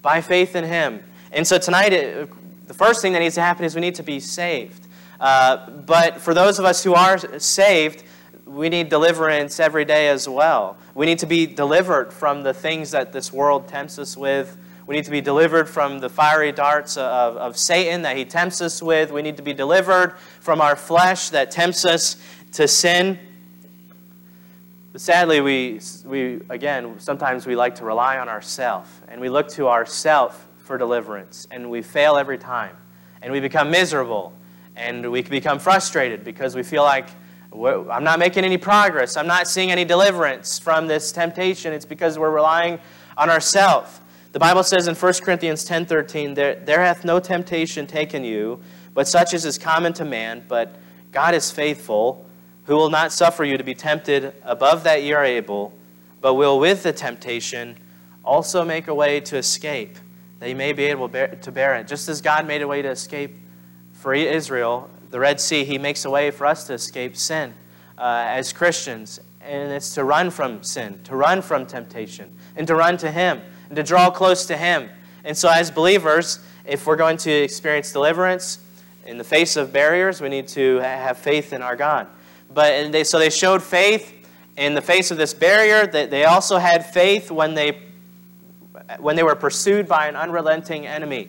by 0.00 0.20
faith 0.20 0.54
in 0.54 0.62
Him. 0.62 1.02
And 1.32 1.44
so 1.44 1.58
tonight, 1.58 1.92
it, 1.92 2.68
the 2.68 2.74
first 2.74 3.02
thing 3.02 3.14
that 3.14 3.18
needs 3.18 3.34
to 3.34 3.40
happen 3.40 3.64
is 3.64 3.74
we 3.74 3.80
need 3.80 3.96
to 3.96 4.04
be 4.04 4.20
saved. 4.20 4.86
Uh, 5.18 5.70
but 5.70 6.20
for 6.20 6.34
those 6.34 6.60
of 6.60 6.64
us 6.64 6.84
who 6.84 6.94
are 6.94 7.18
saved, 7.40 8.04
we 8.46 8.68
need 8.68 8.88
deliverance 8.88 9.58
every 9.58 9.84
day 9.84 10.08
as 10.08 10.28
well. 10.28 10.78
We 10.94 11.04
need 11.04 11.18
to 11.18 11.26
be 11.26 11.46
delivered 11.46 12.12
from 12.12 12.44
the 12.44 12.54
things 12.54 12.92
that 12.92 13.12
this 13.12 13.32
world 13.32 13.66
tempts 13.66 13.98
us 13.98 14.16
with. 14.16 14.56
We 14.86 14.94
need 14.94 15.04
to 15.06 15.10
be 15.10 15.20
delivered 15.20 15.68
from 15.68 15.98
the 15.98 16.08
fiery 16.08 16.52
darts 16.52 16.96
of, 16.96 17.36
of 17.36 17.58
Satan 17.58 18.02
that 18.02 18.16
he 18.16 18.24
tempts 18.24 18.60
us 18.60 18.80
with. 18.80 19.10
We 19.10 19.20
need 19.20 19.36
to 19.38 19.42
be 19.42 19.52
delivered 19.52 20.16
from 20.38 20.60
our 20.60 20.76
flesh 20.76 21.30
that 21.30 21.50
tempts 21.50 21.84
us 21.84 22.16
to 22.52 22.68
sin. 22.68 23.18
But 24.92 25.00
sadly, 25.00 25.40
we, 25.40 25.80
we 26.04 26.40
again, 26.48 27.00
sometimes 27.00 27.46
we 27.46 27.56
like 27.56 27.74
to 27.76 27.84
rely 27.84 28.18
on 28.18 28.28
ourself, 28.28 29.02
and 29.08 29.20
we 29.20 29.28
look 29.28 29.48
to 29.48 29.66
ourself 29.66 30.46
for 30.58 30.78
deliverance, 30.78 31.48
and 31.50 31.68
we 31.68 31.82
fail 31.82 32.16
every 32.16 32.38
time, 32.38 32.76
and 33.22 33.32
we 33.32 33.40
become 33.40 33.70
miserable, 33.70 34.32
and 34.76 35.10
we 35.10 35.22
become 35.22 35.58
frustrated 35.58 36.22
because 36.22 36.54
we 36.54 36.62
feel 36.62 36.84
like 36.84 37.08
I'm 37.52 38.04
not 38.04 38.18
making 38.18 38.44
any 38.44 38.58
progress. 38.58 39.16
I'm 39.16 39.26
not 39.26 39.48
seeing 39.48 39.70
any 39.70 39.84
deliverance 39.84 40.58
from 40.58 40.86
this 40.86 41.12
temptation. 41.12 41.72
It's 41.72 41.84
because 41.84 42.18
we're 42.18 42.30
relying 42.30 42.78
on 43.16 43.30
ourselves. 43.30 44.00
The 44.32 44.38
Bible 44.38 44.62
says 44.62 44.88
in 44.88 44.94
1 44.94 45.22
Corinthians 45.22 45.64
10:13, 45.64 46.34
there, 46.34 46.56
there 46.56 46.80
hath 46.80 47.04
no 47.04 47.18
temptation 47.18 47.86
taken 47.86 48.24
you, 48.24 48.60
but 48.92 49.08
such 49.08 49.32
as 49.32 49.46
is 49.46 49.56
common 49.56 49.92
to 49.94 50.04
man, 50.04 50.44
but 50.46 50.76
God 51.12 51.34
is 51.34 51.50
faithful, 51.50 52.26
who 52.64 52.74
will 52.76 52.90
not 52.90 53.12
suffer 53.12 53.44
you 53.44 53.56
to 53.56 53.64
be 53.64 53.74
tempted 53.74 54.34
above 54.42 54.84
that 54.84 55.02
ye 55.02 55.12
are 55.12 55.24
able, 55.24 55.72
but 56.20 56.34
will 56.34 56.58
with 56.58 56.82
the 56.82 56.92
temptation 56.92 57.78
also 58.24 58.64
make 58.64 58.88
a 58.88 58.94
way 58.94 59.20
to 59.20 59.36
escape, 59.38 59.96
that 60.40 60.48
you 60.48 60.56
may 60.56 60.72
be 60.72 60.84
able 60.84 61.08
to 61.08 61.52
bear 61.52 61.76
it. 61.76 61.86
Just 61.86 62.08
as 62.08 62.20
God 62.20 62.46
made 62.46 62.60
a 62.60 62.66
way 62.66 62.82
to 62.82 62.90
escape 62.90 63.36
for 63.92 64.12
Israel, 64.12 64.90
the 65.10 65.20
Red 65.20 65.40
Sea, 65.40 65.64
He 65.64 65.78
makes 65.78 66.04
a 66.04 66.10
way 66.10 66.30
for 66.30 66.46
us 66.46 66.66
to 66.66 66.74
escape 66.74 67.16
sin 67.16 67.54
uh, 67.98 68.24
as 68.28 68.52
Christians. 68.52 69.20
And 69.40 69.70
it's 69.70 69.94
to 69.94 70.02
run 70.02 70.30
from 70.30 70.62
sin, 70.62 71.00
to 71.04 71.14
run 71.14 71.40
from 71.40 71.66
temptation, 71.66 72.32
and 72.56 72.66
to 72.66 72.74
run 72.74 72.96
to 72.98 73.10
Him, 73.10 73.40
and 73.68 73.76
to 73.76 73.82
draw 73.82 74.10
close 74.10 74.44
to 74.46 74.56
Him. 74.56 74.90
And 75.24 75.36
so, 75.36 75.48
as 75.48 75.70
believers, 75.70 76.40
if 76.64 76.86
we're 76.86 76.96
going 76.96 77.16
to 77.18 77.30
experience 77.30 77.92
deliverance 77.92 78.58
in 79.06 79.18
the 79.18 79.24
face 79.24 79.56
of 79.56 79.72
barriers, 79.72 80.20
we 80.20 80.28
need 80.28 80.48
to 80.48 80.78
have 80.78 81.16
faith 81.16 81.52
in 81.52 81.62
our 81.62 81.76
God. 81.76 82.08
But 82.52 82.90
they, 82.90 83.04
so 83.04 83.18
they 83.18 83.30
showed 83.30 83.62
faith 83.62 84.12
in 84.56 84.74
the 84.74 84.82
face 84.82 85.10
of 85.10 85.18
this 85.18 85.34
barrier. 85.34 85.86
They, 85.86 86.06
they 86.06 86.24
also 86.24 86.58
had 86.58 86.84
faith 86.84 87.30
when 87.30 87.54
they, 87.54 87.82
when 88.98 89.14
they 89.14 89.22
were 89.22 89.36
pursued 89.36 89.86
by 89.86 90.08
an 90.08 90.16
unrelenting 90.16 90.86
enemy. 90.86 91.28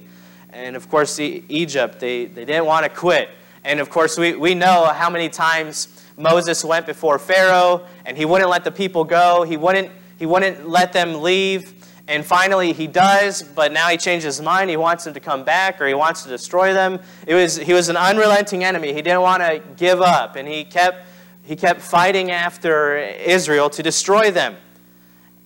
And 0.50 0.76
of 0.76 0.90
course, 0.90 1.20
Egypt, 1.20 2.00
they, 2.00 2.26
they 2.26 2.46
didn't 2.46 2.66
want 2.66 2.84
to 2.86 2.90
quit. 2.90 3.30
And 3.68 3.82
of 3.82 3.90
course, 3.90 4.18
we, 4.18 4.34
we 4.34 4.56
know 4.56 4.86
how 4.86 5.10
many 5.10 5.28
times 5.28 5.90
Moses 6.16 6.64
went 6.64 6.86
before 6.86 7.20
Pharaoh 7.20 7.86
and 8.06 8.16
he 8.16 8.24
wouldn't 8.24 8.50
let 8.50 8.64
the 8.64 8.72
people 8.72 9.04
go. 9.04 9.44
He 9.44 9.58
wouldn't, 9.58 9.92
he 10.18 10.26
wouldn't 10.26 10.70
let 10.70 10.94
them 10.94 11.22
leave. 11.22 11.74
And 12.08 12.26
finally, 12.26 12.72
he 12.72 12.88
does, 12.88 13.44
but 13.44 13.74
now 13.74 13.90
he 13.90 13.98
changes 13.98 14.38
his 14.38 14.42
mind. 14.42 14.70
He 14.70 14.78
wants 14.78 15.04
them 15.04 15.14
to 15.16 15.20
come 15.20 15.44
back 15.44 15.82
or 15.82 15.88
he 15.88 15.94
wants 15.94 16.24
to 16.24 16.30
destroy 16.30 16.74
them. 16.74 17.02
It 17.28 17.36
was, 17.36 17.58
he 17.58 17.74
was 17.74 17.90
an 17.90 17.98
unrelenting 17.98 18.64
enemy. 18.64 18.94
He 18.94 19.02
didn't 19.02 19.20
want 19.20 19.44
to 19.44 19.62
give 19.76 20.00
up, 20.00 20.38
and 20.38 20.48
he 20.48 20.64
kept, 20.64 21.06
he 21.44 21.58
kept 21.58 21.82
fighting 21.82 22.32
after 22.32 22.98
Israel 22.98 23.70
to 23.72 23.84
destroy 23.84 24.32
them. 24.32 24.56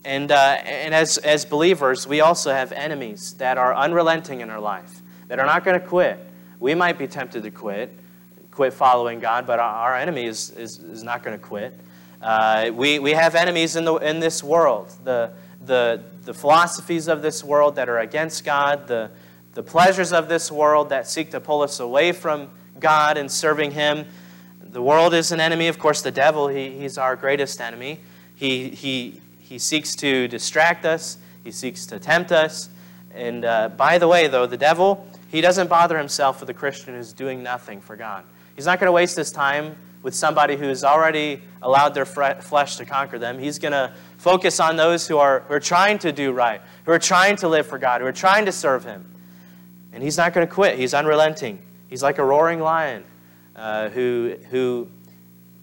And, 0.05 0.31
uh, 0.31 0.59
and 0.63 0.93
as, 0.93 1.17
as 1.17 1.43
believers, 1.43 2.05
we 2.05 2.21
also 2.21 2.51
have 2.51 2.71
enemies 2.71 3.33
that 3.39 3.57
are 3.57 3.73
unrelenting 3.73 4.41
in 4.41 4.51
our 4.51 4.59
life, 4.59 5.01
that 5.27 5.39
are 5.39 5.47
not 5.47 5.65
going 5.65 5.81
to 5.81 5.85
quit. 5.85 6.19
We 6.59 6.75
might 6.75 6.99
be 6.99 7.07
tempted 7.07 7.41
to 7.41 7.49
quit, 7.49 7.91
quit 8.61 8.73
following 8.73 9.19
God, 9.19 9.47
but 9.47 9.57
our, 9.57 9.95
enemy 9.95 10.27
is, 10.27 10.51
is, 10.51 10.77
is 10.77 11.01
not 11.01 11.23
going 11.23 11.35
to 11.35 11.43
quit. 11.43 11.73
Uh, 12.21 12.69
we, 12.71 12.99
we 12.99 13.09
have 13.09 13.33
enemies 13.33 13.75
in, 13.75 13.85
the, 13.85 13.95
in 13.95 14.19
this 14.19 14.43
world, 14.43 14.93
the, 15.03 15.31
the, 15.65 16.03
the 16.25 16.33
philosophies 16.35 17.07
of 17.07 17.23
this 17.23 17.43
world 17.43 17.75
that 17.77 17.89
are 17.89 17.97
against 17.97 18.45
God, 18.45 18.87
the, 18.87 19.09
the 19.55 19.63
pleasures 19.63 20.13
of 20.13 20.29
this 20.29 20.51
world 20.51 20.89
that 20.89 21.07
seek 21.07 21.31
to 21.31 21.39
pull 21.39 21.63
us 21.63 21.79
away 21.79 22.11
from 22.11 22.51
God 22.79 23.17
and 23.17 23.31
serving 23.31 23.71
Him. 23.71 24.05
The 24.61 24.83
world 24.83 25.15
is 25.15 25.31
an 25.31 25.39
enemy. 25.39 25.67
Of 25.67 25.79
course, 25.79 26.03
the 26.03 26.11
devil, 26.11 26.47
he, 26.47 26.69
he's 26.69 26.99
our 26.99 27.15
greatest 27.15 27.59
enemy. 27.61 27.99
He, 28.35 28.69
he, 28.69 29.21
he 29.39 29.57
seeks 29.57 29.95
to 29.95 30.27
distract 30.27 30.85
us, 30.85 31.17
he 31.43 31.49
seeks 31.49 31.87
to 31.87 31.97
tempt 31.97 32.31
us. 32.31 32.69
And 33.11 33.43
uh, 33.43 33.69
by 33.69 33.97
the 33.97 34.07
way, 34.07 34.27
though, 34.27 34.45
the 34.45 34.55
devil, 34.55 35.07
he 35.29 35.41
doesn't 35.41 35.67
bother 35.67 35.97
himself 35.97 36.41
with 36.41 36.49
a 36.51 36.53
Christian 36.53 36.93
who's 36.93 37.11
doing 37.11 37.41
nothing 37.41 37.81
for 37.81 37.95
God. 37.95 38.23
He's 38.55 38.65
not 38.65 38.79
going 38.79 38.87
to 38.87 38.91
waste 38.91 39.15
his 39.15 39.31
time 39.31 39.75
with 40.03 40.15
somebody 40.15 40.55
who's 40.55 40.83
already 40.83 41.41
allowed 41.61 41.93
their 41.93 42.05
flesh 42.05 42.75
to 42.77 42.85
conquer 42.85 43.19
them. 43.19 43.37
He's 43.37 43.59
going 43.59 43.71
to 43.71 43.93
focus 44.17 44.59
on 44.59 44.75
those 44.75 45.07
who 45.07 45.17
are, 45.17 45.41
who 45.41 45.53
are 45.53 45.59
trying 45.59 45.99
to 45.99 46.11
do 46.11 46.31
right, 46.31 46.61
who 46.85 46.91
are 46.91 46.99
trying 46.99 47.35
to 47.37 47.47
live 47.47 47.67
for 47.67 47.77
God, 47.77 48.01
who 48.01 48.07
are 48.07 48.11
trying 48.11 48.45
to 48.45 48.51
serve 48.51 48.83
Him. 48.83 49.05
And 49.93 50.03
He's 50.03 50.17
not 50.17 50.33
going 50.33 50.47
to 50.47 50.51
quit. 50.51 50.79
He's 50.79 50.93
unrelenting. 50.93 51.61
He's 51.87 52.01
like 52.01 52.17
a 52.17 52.23
roaring 52.23 52.59
lion 52.59 53.03
uh, 53.55 53.89
who, 53.89 54.37
who 54.49 54.87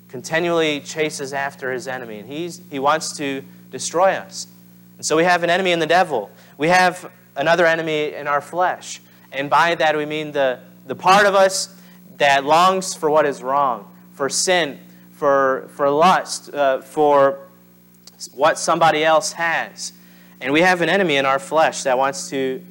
continually 0.08 0.80
chases 0.80 1.32
after 1.32 1.72
his 1.72 1.86
enemy. 1.86 2.18
And 2.18 2.28
he's, 2.28 2.60
he 2.70 2.78
wants 2.78 3.16
to 3.18 3.42
destroy 3.70 4.12
us. 4.12 4.46
And 4.96 5.06
so 5.06 5.16
we 5.16 5.24
have 5.24 5.42
an 5.42 5.50
enemy 5.50 5.72
in 5.72 5.78
the 5.78 5.86
devil. 5.86 6.30
We 6.56 6.68
have 6.68 7.10
another 7.36 7.66
enemy 7.66 8.14
in 8.14 8.26
our 8.26 8.40
flesh. 8.40 9.00
And 9.32 9.48
by 9.48 9.74
that 9.76 9.96
we 9.96 10.06
mean 10.06 10.32
the, 10.32 10.60
the 10.86 10.94
part 10.94 11.26
of 11.26 11.34
us 11.34 11.77
that 12.18 12.44
longs 12.44 12.94
for 12.94 13.10
what 13.10 13.26
is 13.26 13.42
wrong, 13.42 13.92
for 14.12 14.28
sin, 14.28 14.78
for, 15.12 15.68
for 15.74 15.88
lust, 15.90 16.52
uh, 16.52 16.80
for 16.80 17.40
what 18.32 18.58
somebody 18.58 19.04
else 19.04 19.32
has. 19.32 19.92
And 20.40 20.52
we 20.52 20.60
have 20.60 20.80
an 20.80 20.88
enemy 20.88 21.16
in 21.16 21.26
our 21.26 21.38
flesh 21.38 21.82
that 21.84 21.98
wants 21.98 22.28
to 22.30 22.62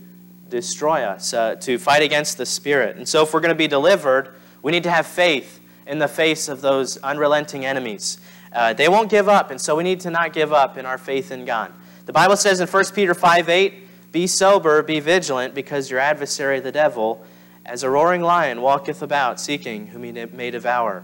destroy 0.50 1.04
us, 1.04 1.34
uh, 1.34 1.56
to 1.56 1.78
fight 1.78 2.04
against 2.04 2.38
the 2.38 2.46
Spirit. 2.46 2.96
And 2.98 3.08
so, 3.08 3.24
if 3.24 3.34
we're 3.34 3.42
going 3.42 3.50
to 3.50 3.56
be 3.56 3.68
delivered, 3.68 4.36
we 4.62 4.72
need 4.72 4.84
to 4.84 4.92
have 4.92 5.06
faith 5.06 5.60
in 5.86 6.00
the 6.00 6.08
face 6.08 6.48
of 6.48 6.62
those 6.62 6.98
unrelenting 6.98 7.66
enemies. 7.66 8.20
Uh, 8.52 8.74
they 8.74 8.88
won't 8.88 9.10
give 9.10 9.28
up, 9.28 9.52
and 9.52 9.60
so 9.60 9.76
we 9.76 9.84
need 9.84 10.00
to 10.02 10.10
not 10.10 10.34
give 10.34 10.54
up 10.54 10.78
in 10.78 10.86
our 10.86 10.98
faith 10.98 11.32
in 11.32 11.46
God. 11.46 11.72
The 12.06 12.14
Bible 12.14 12.38
says 12.38 12.60
in 12.60 12.68
1 12.68 12.86
Peter 12.94 13.14
5 13.14 13.50
8, 13.50 14.12
Be 14.12 14.28
sober, 14.28 14.82
be 14.82 15.00
vigilant, 15.00 15.54
because 15.54 15.92
your 15.92 16.00
adversary, 16.00 16.60
the 16.60 16.72
devil, 16.72 17.26
as 17.68 17.84
a 17.84 17.90
roaring 17.90 18.22
lion, 18.22 18.62
walketh 18.62 19.02
about, 19.02 19.40
seeking 19.40 19.88
whom 19.88 20.04
he 20.04 20.12
may 20.12 20.50
devour. 20.50 21.04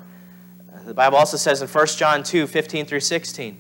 The 0.85 0.93
Bible 0.93 1.17
also 1.17 1.37
says 1.37 1.61
in 1.61 1.67
1 1.67 1.87
John 1.87 2.23
2 2.23 2.47
15 2.47 2.85
through 2.85 3.01
16, 3.01 3.57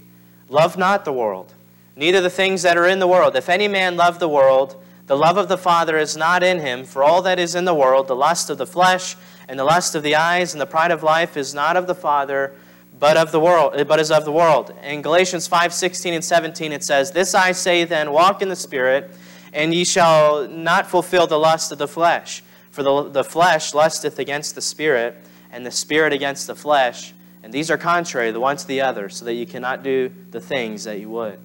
Love 0.49 0.77
not 0.77 1.05
the 1.05 1.13
world, 1.13 1.53
neither 1.95 2.21
the 2.21 2.29
things 2.29 2.61
that 2.61 2.77
are 2.77 2.87
in 2.87 2.99
the 2.99 3.07
world. 3.07 3.35
If 3.35 3.49
any 3.49 3.67
man 3.67 3.97
love 3.97 4.19
the 4.19 4.29
world, 4.29 4.81
the 5.05 5.17
love 5.17 5.37
of 5.37 5.49
the 5.49 5.57
Father 5.57 5.97
is 5.97 6.15
not 6.15 6.43
in 6.43 6.59
him. 6.59 6.85
For 6.85 7.03
all 7.03 7.21
that 7.23 7.39
is 7.39 7.55
in 7.55 7.65
the 7.65 7.73
world, 7.73 8.07
the 8.07 8.15
lust 8.15 8.49
of 8.49 8.57
the 8.57 8.65
flesh, 8.65 9.17
and 9.47 9.59
the 9.59 9.65
lust 9.65 9.95
of 9.95 10.03
the 10.03 10.15
eyes, 10.15 10.53
and 10.53 10.61
the 10.61 10.65
pride 10.65 10.91
of 10.91 11.03
life, 11.03 11.35
is 11.35 11.53
not 11.53 11.75
of 11.75 11.87
the 11.87 11.95
Father, 11.95 12.55
but 12.99 13.17
of 13.17 13.33
the 13.33 13.39
world, 13.39 13.73
but 13.87 13.99
is 13.99 14.11
of 14.11 14.23
the 14.23 14.31
world. 14.31 14.73
In 14.81 15.01
Galatians 15.01 15.45
5, 15.45 15.73
16 15.73 16.13
and 16.13 16.23
17, 16.23 16.71
it 16.71 16.83
says, 16.83 17.11
This 17.11 17.35
I 17.35 17.51
say 17.51 17.83
then, 17.83 18.13
walk 18.13 18.41
in 18.41 18.47
the 18.47 18.55
Spirit, 18.55 19.11
and 19.51 19.73
ye 19.73 19.83
shall 19.83 20.47
not 20.47 20.89
fulfill 20.89 21.27
the 21.27 21.37
lust 21.37 21.71
of 21.73 21.77
the 21.77 21.87
flesh. 21.87 22.41
For 22.73 22.83
the, 22.83 23.09
the 23.09 23.23
flesh 23.23 23.73
lusteth 23.73 24.19
against 24.19 24.55
the 24.55 24.61
Spirit, 24.61 25.15
and 25.49 25.65
the 25.65 25.71
Spirit 25.71 26.11
against 26.11 26.47
the 26.47 26.55
flesh 26.55 27.13
and 27.43 27.51
these 27.51 27.69
are 27.69 27.77
contrary 27.77 28.31
the 28.31 28.39
one 28.39 28.55
to 28.55 28.65
the 28.65 28.81
other, 28.81 29.09
so 29.09 29.25
that 29.25 29.33
you 29.33 29.45
cannot 29.45 29.83
do 29.83 30.09
the 30.31 30.39
things 30.39 30.85
that 30.85 30.99
you 30.99 31.09
would. 31.09 31.37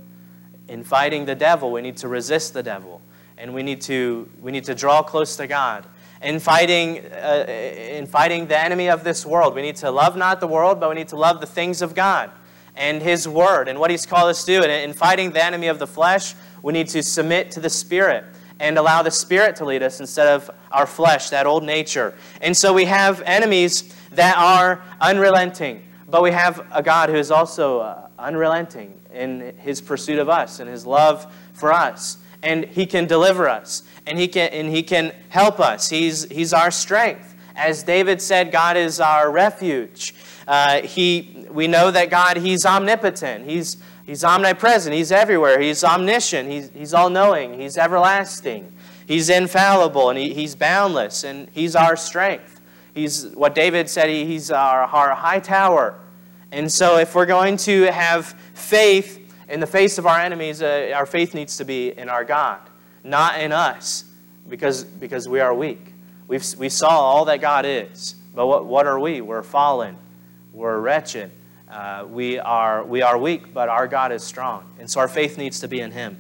In 0.69 0.85
fighting 0.85 1.25
the 1.25 1.35
devil, 1.35 1.73
we 1.73 1.83
need 1.83 1.97
to 1.99 2.09
resist 2.09 2.55
the 2.55 2.63
devil, 2.63 3.03
and 3.37 3.53
we 3.53 3.65
need 3.65 3.81
to, 3.83 4.29
we 4.41 4.53
need 4.53 4.65
to 4.65 4.77
draw 4.77 5.03
close 5.03 5.37
to 5.37 5.49
God. 5.49 5.87
In 6.23 6.39
fighting, 6.39 7.05
uh, 7.07 7.47
in 7.49 8.07
fighting 8.07 8.47
the 8.47 8.59
enemy 8.59 8.89
of 8.89 9.03
this 9.03 9.27
world, 9.27 9.57
we 9.57 9.63
need 9.63 9.77
to 9.77 9.91
love 9.91 10.17
not 10.17 10.39
the 10.39 10.47
world, 10.47 10.79
but 10.79 10.89
we 10.89 10.95
need 10.95 11.09
to 11.09 11.17
love 11.17 11.41
the 11.41 11.47
things 11.47 11.83
of 11.83 11.97
God 11.97 12.31
and 12.77 13.03
His 13.03 13.27
Word 13.27 13.67
and 13.67 13.81
what 13.81 13.91
He's 13.91 14.07
called 14.07 14.31
us 14.31 14.45
to 14.45 14.59
do. 14.59 14.63
And 14.63 14.71
in 14.71 14.93
fighting 14.93 15.33
the 15.33 15.45
enemy 15.45 15.67
of 15.67 15.81
the 15.81 15.87
flesh, 15.87 16.35
we 16.63 16.73
need 16.73 16.89
to 16.89 17.03
submit 17.03 17.51
to 17.53 17.61
the 17.61 17.71
Spirit 17.71 18.25
and 18.61 18.79
allow 18.79 19.03
the 19.03 19.11
Spirit 19.11 19.57
to 19.57 19.65
lead 19.65 19.83
us 19.83 20.01
instead 20.01 20.29
of 20.29 20.51
our 20.73 20.87
flesh, 20.87 21.31
that 21.31 21.47
old 21.47 21.65
nature. 21.65 22.15
And 22.41 22.57
so 22.57 22.73
we 22.73 22.87
have 22.87 23.23
enemies 23.23 23.95
that 24.13 24.37
are 24.37 24.83
unrelenting. 25.01 25.85
But 26.09 26.23
we 26.23 26.31
have 26.31 26.67
a 26.73 26.83
God 26.83 27.11
who 27.11 27.17
is 27.17 27.31
also 27.31 27.81
uh, 27.81 28.09
unrelenting 28.19 28.99
in 29.13 29.55
his 29.59 29.81
pursuit 29.81 30.19
of 30.19 30.29
us 30.29 30.61
and 30.61 30.69
his 30.69 30.87
love 30.87 31.33
for 31.53 31.73
us. 31.73 32.19
And 32.43 32.65
he 32.65 32.87
can 32.87 33.07
deliver 33.07 33.49
us 33.49 33.83
and 34.07 34.19
he 34.19 34.29
can, 34.29 34.51
and 34.51 34.71
he 34.71 34.83
can 34.83 35.13
help 35.29 35.61
us. 35.61 35.89
He's, 35.91 36.25
he's 36.31 36.53
our 36.53 36.71
strength. 36.71 37.35
As 37.55 37.83
David 37.83 38.23
said, 38.23 38.53
God 38.53 38.77
is 38.77 39.01
our 39.01 39.31
refuge. 39.31 40.15
Uh, 40.47 40.81
he, 40.83 41.47
we 41.51 41.67
know 41.67 41.91
that 41.91 42.09
God, 42.09 42.39
He's 42.39 42.65
omnipotent. 42.65 43.45
He's, 43.45 43.77
he's 44.09 44.25
omnipresent. 44.25 44.97
He's 44.97 45.13
everywhere. 45.13 45.61
He's 45.61 45.85
omniscient. 45.85 46.51
He's, 46.51 46.71
he's 46.71 46.95
all 46.95 47.11
knowing. 47.11 47.61
He's 47.61 47.77
everlasting. 47.77 48.73
He's 49.07 49.29
infallible 49.29 50.11
and 50.11 50.19
he, 50.19 50.35
He's 50.35 50.55
boundless. 50.57 51.23
And 51.23 51.49
He's 51.53 51.77
our 51.77 51.95
strength. 51.95 52.61
He's 52.95 53.27
what 53.29 53.55
David 53.55 53.89
said, 53.89 54.09
he, 54.09 54.25
he's 54.25 54.51
our, 54.51 54.83
our 54.83 55.15
high 55.15 55.39
tower. 55.39 56.01
And 56.51 56.73
so, 56.73 56.97
if 56.97 57.15
we're 57.15 57.27
going 57.27 57.57
to 57.59 57.83
have 57.93 58.27
faith 58.55 59.33
in 59.49 59.61
the 59.61 59.67
face 59.67 59.99
of 59.99 60.07
our 60.07 60.19
enemies, 60.19 60.63
uh, 60.63 60.91
our 60.95 61.07
faith 61.07 61.35
needs 61.35 61.59
to 61.59 61.65
be 61.65 61.91
in 61.91 62.09
our 62.09 62.25
God, 62.25 62.61
not 63.05 63.39
in 63.39 63.53
us, 63.53 64.05
because, 64.49 64.83
because 64.83 65.29
we 65.29 65.41
are 65.41 65.55
weak. 65.55 65.93
We've, 66.27 66.45
we 66.57 66.71
saw 66.71 66.89
all 66.89 67.27
that 67.27 67.41
God 67.41 67.67
is. 67.67 68.15
But 68.35 68.47
what, 68.47 68.67
what 68.67 68.87
are 68.87 68.99
we? 68.99 69.21
We're 69.21 69.43
fallen. 69.43 69.97
We're 70.53 70.81
wretched. 70.81 71.31
Uh, 71.71 72.07
we, 72.09 72.39
are, 72.39 72.83
we 72.85 73.03
are 73.03 73.19
weak, 73.19 73.53
but 73.53 73.69
our 73.69 73.87
God 73.87 74.11
is 74.11 74.25
strong. 74.25 74.65
And 74.79 74.91
so 74.91 75.01
our 75.01 75.09
faith 75.09 75.37
needs 75.37 75.61
to 75.61 75.69
be 75.69 75.81
in 75.81 75.91
Him. 75.91 76.17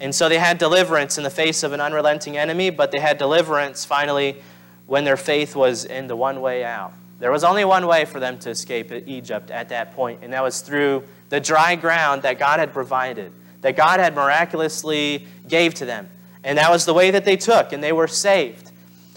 And 0.00 0.14
so 0.14 0.28
they 0.28 0.38
had 0.38 0.58
deliverance 0.58 1.18
in 1.18 1.24
the 1.24 1.30
face 1.30 1.62
of 1.62 1.72
an 1.72 1.80
unrelenting 1.80 2.36
enemy, 2.36 2.70
but 2.70 2.90
they 2.90 3.00
had 3.00 3.18
deliverance 3.18 3.84
finally 3.84 4.42
when 4.86 5.04
their 5.04 5.16
faith 5.16 5.56
was 5.56 5.84
in 5.84 6.06
the 6.06 6.16
one 6.16 6.40
way 6.40 6.64
out. 6.64 6.92
There 7.18 7.32
was 7.32 7.44
only 7.44 7.64
one 7.64 7.86
way 7.86 8.04
for 8.04 8.20
them 8.20 8.38
to 8.40 8.50
escape 8.50 8.92
Egypt 8.92 9.50
at 9.50 9.68
that 9.70 9.94
point, 9.94 10.20
and 10.22 10.32
that 10.32 10.42
was 10.42 10.60
through 10.60 11.04
the 11.30 11.40
dry 11.40 11.74
ground 11.74 12.22
that 12.22 12.38
God 12.38 12.60
had 12.60 12.72
provided, 12.72 13.32
that 13.62 13.76
God 13.76 13.98
had 13.98 14.14
miraculously 14.14 15.26
gave 15.48 15.74
to 15.74 15.86
them. 15.86 16.08
And 16.42 16.58
that 16.58 16.70
was 16.70 16.84
the 16.84 16.92
way 16.92 17.10
that 17.10 17.24
they 17.24 17.36
took, 17.36 17.72
and 17.72 17.82
they 17.82 17.92
were 17.92 18.08
saved. 18.08 18.72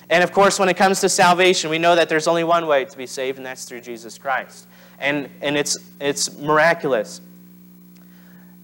And 0.09 0.23
of 0.23 0.31
course, 0.31 0.57
when 0.57 0.69
it 0.69 0.77
comes 0.77 1.01
to 1.01 1.09
salvation, 1.09 1.69
we 1.69 1.79
know 1.79 1.95
that 1.95 2.07
there's 2.07 2.27
only 2.27 2.45
one 2.45 2.65
way 2.65 2.85
to 2.85 2.97
be 2.97 3.07
saved, 3.07 3.37
and 3.37 3.45
that's 3.45 3.65
through 3.65 3.81
Jesus 3.81 4.17
Christ. 4.17 4.67
And, 4.99 5.29
and 5.41 5.57
it's, 5.57 5.77
it's 5.99 6.37
miraculous. 6.37 7.21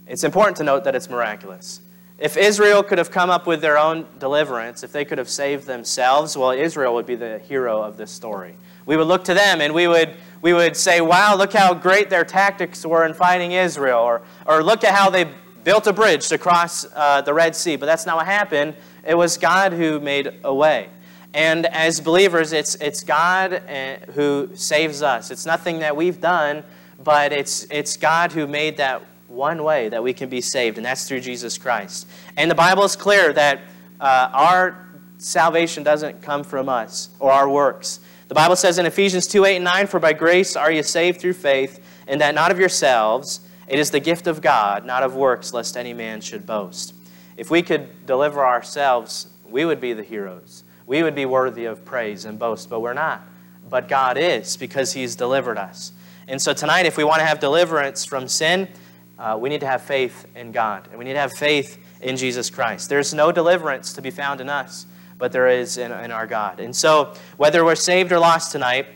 It's 0.07 0.23
important 0.23 0.57
to 0.57 0.63
note 0.63 0.83
that 0.83 0.95
it's 0.95 1.09
miraculous. 1.09 1.79
If 2.17 2.37
Israel 2.37 2.83
could 2.83 2.97
have 2.97 3.11
come 3.11 3.29
up 3.29 3.47
with 3.47 3.61
their 3.61 3.77
own 3.77 4.05
deliverance, 4.19 4.83
if 4.83 4.91
they 4.91 5.03
could 5.05 5.17
have 5.17 5.29
saved 5.29 5.65
themselves, 5.65 6.37
well, 6.37 6.51
Israel 6.51 6.93
would 6.93 7.05
be 7.05 7.15
the 7.15 7.39
hero 7.39 7.81
of 7.81 7.97
this 7.97 8.11
story. 8.11 8.55
We 8.85 8.97
would 8.97 9.07
look 9.07 9.23
to 9.25 9.33
them 9.33 9.61
and 9.61 9.73
we 9.73 9.87
would, 9.87 10.15
we 10.41 10.53
would 10.53 10.75
say, 10.75 11.01
wow, 11.01 11.35
look 11.35 11.53
how 11.53 11.73
great 11.73 12.09
their 12.09 12.25
tactics 12.25 12.85
were 12.85 13.05
in 13.05 13.13
fighting 13.13 13.53
Israel, 13.53 13.99
or, 13.99 14.21
or 14.45 14.63
look 14.63 14.83
at 14.83 14.93
how 14.93 15.09
they 15.09 15.29
built 15.63 15.87
a 15.87 15.93
bridge 15.93 16.27
to 16.29 16.37
cross 16.37 16.85
uh, 16.95 17.21
the 17.21 17.33
Red 17.33 17.55
Sea. 17.55 17.77
But 17.77 17.85
that's 17.85 18.05
not 18.05 18.17
what 18.17 18.25
happened. 18.25 18.75
It 19.05 19.15
was 19.15 19.37
God 19.37 19.73
who 19.73 19.99
made 19.99 20.39
a 20.43 20.53
way. 20.53 20.89
And 21.33 21.65
as 21.65 21.99
believers, 21.99 22.53
it's, 22.53 22.75
it's 22.75 23.03
God 23.03 23.53
uh, 23.53 23.97
who 24.13 24.51
saves 24.53 25.01
us. 25.01 25.31
It's 25.31 25.45
nothing 25.45 25.79
that 25.79 25.95
we've 25.95 26.21
done, 26.21 26.63
but 27.03 27.33
it's, 27.33 27.65
it's 27.71 27.97
God 27.97 28.31
who 28.31 28.45
made 28.45 28.77
that 28.77 29.03
one 29.27 29.63
way 29.63 29.89
that 29.89 30.03
we 30.03 30.13
can 30.13 30.29
be 30.29 30.41
saved, 30.41 30.77
and 30.77 30.85
that's 30.85 31.07
through 31.07 31.21
Jesus 31.21 31.57
Christ. 31.57 32.07
And 32.37 32.51
the 32.51 32.55
Bible 32.55 32.83
is 32.83 32.95
clear 32.95 33.33
that 33.33 33.61
uh, 33.99 34.29
our 34.31 34.87
salvation 35.17 35.83
doesn't 35.83 36.21
come 36.21 36.43
from 36.43 36.69
us 36.69 37.09
or 37.19 37.31
our 37.31 37.49
works. 37.49 37.99
The 38.27 38.35
Bible 38.35 38.55
says 38.55 38.77
in 38.77 38.85
Ephesians 38.85 39.27
2 39.27 39.45
8 39.45 39.55
and 39.55 39.65
9, 39.65 39.87
For 39.87 39.99
by 39.99 40.13
grace 40.13 40.55
are 40.55 40.71
you 40.71 40.83
saved 40.83 41.19
through 41.19 41.33
faith, 41.33 41.83
and 42.07 42.21
that 42.21 42.35
not 42.35 42.51
of 42.51 42.59
yourselves. 42.59 43.41
It 43.67 43.79
is 43.79 43.91
the 43.91 43.99
gift 43.99 44.27
of 44.27 44.41
God, 44.41 44.85
not 44.85 45.03
of 45.03 45.15
works, 45.15 45.53
lest 45.53 45.77
any 45.77 45.93
man 45.93 46.21
should 46.21 46.45
boast. 46.45 46.93
If 47.37 47.49
we 47.49 47.61
could 47.61 48.05
deliver 48.05 48.45
ourselves, 48.45 49.27
we 49.49 49.65
would 49.65 49.79
be 49.79 49.93
the 49.93 50.03
heroes. 50.03 50.63
We 50.85 51.03
would 51.03 51.15
be 51.15 51.25
worthy 51.25 51.65
of 51.65 51.85
praise 51.85 52.25
and 52.25 52.37
boast, 52.37 52.69
but 52.69 52.81
we're 52.81 52.93
not. 52.93 53.21
But 53.69 53.87
God 53.87 54.17
is, 54.17 54.57
because 54.57 54.93
He's 54.93 55.15
delivered 55.15 55.57
us. 55.57 55.93
And 56.27 56.41
so 56.41 56.53
tonight, 56.53 56.85
if 56.85 56.97
we 56.97 57.03
want 57.03 57.19
to 57.19 57.25
have 57.25 57.39
deliverance 57.39 58.05
from 58.05 58.27
sin, 58.27 58.67
uh, 59.19 59.37
we 59.39 59.49
need 59.49 59.59
to 59.61 59.67
have 59.67 59.81
faith 59.81 60.25
in 60.35 60.51
God, 60.51 60.87
and 60.89 60.97
we 60.97 61.05
need 61.05 61.13
to 61.13 61.19
have 61.19 61.33
faith 61.33 61.77
in 62.01 62.17
Jesus 62.17 62.49
Christ. 62.49 62.89
There's 62.89 63.13
no 63.13 63.31
deliverance 63.31 63.93
to 63.93 64.01
be 64.01 64.09
found 64.09 64.41
in 64.41 64.49
us, 64.49 64.85
but 65.17 65.31
there 65.31 65.47
is 65.47 65.77
in, 65.77 65.91
in 65.91 66.11
our 66.11 66.27
God. 66.27 66.59
And 66.59 66.75
so, 66.75 67.13
whether 67.37 67.63
we're 67.63 67.75
saved 67.75 68.11
or 68.11 68.19
lost 68.19 68.51
tonight, 68.51 68.87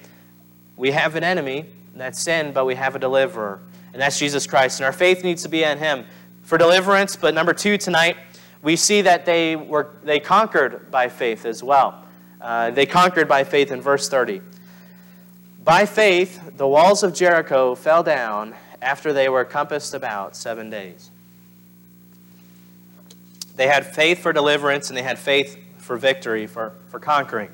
we 0.75 0.91
have 0.91 1.15
an 1.15 1.23
enemy, 1.23 1.65
that's 1.95 2.21
sin, 2.21 2.51
but 2.53 2.65
we 2.65 2.75
have 2.75 2.95
a 2.95 2.99
deliverer, 2.99 3.59
and 3.93 4.01
that's 4.01 4.19
Jesus 4.19 4.45
Christ. 4.45 4.79
And 4.79 4.85
our 4.85 4.91
faith 4.91 5.23
needs 5.23 5.43
to 5.43 5.49
be 5.49 5.63
in 5.63 5.77
Him 5.77 6.05
for 6.43 6.57
deliverance. 6.57 7.15
But 7.15 7.33
number 7.33 7.53
two 7.53 7.77
tonight, 7.77 8.17
we 8.61 8.75
see 8.75 9.01
that 9.01 9.25
they 9.25 9.55
were 9.55 9.89
they 10.03 10.19
conquered 10.19 10.89
by 10.91 11.09
faith 11.09 11.45
as 11.45 11.63
well. 11.63 12.03
Uh, 12.39 12.71
they 12.71 12.85
conquered 12.85 13.27
by 13.27 13.43
faith 13.43 13.71
in 13.71 13.81
verse 13.81 14.09
30. 14.09 14.41
By 15.63 15.85
faith, 15.85 16.57
the 16.57 16.67
walls 16.67 17.03
of 17.03 17.13
Jericho 17.13 17.75
fell 17.75 18.03
down 18.03 18.55
after 18.81 19.11
they 19.11 19.27
were 19.27 19.43
compassed 19.43 19.93
about 19.93 20.35
seven 20.35 20.69
days. 20.69 21.11
They 23.55 23.67
had 23.67 23.85
faith 23.85 24.19
for 24.19 24.31
deliverance 24.31 24.89
and 24.89 24.97
they 24.97 25.03
had 25.03 25.17
faith 25.17 25.57
for 25.77 25.97
victory, 25.97 26.45
for, 26.47 26.73
for 26.89 26.99
conquering. 26.99 27.49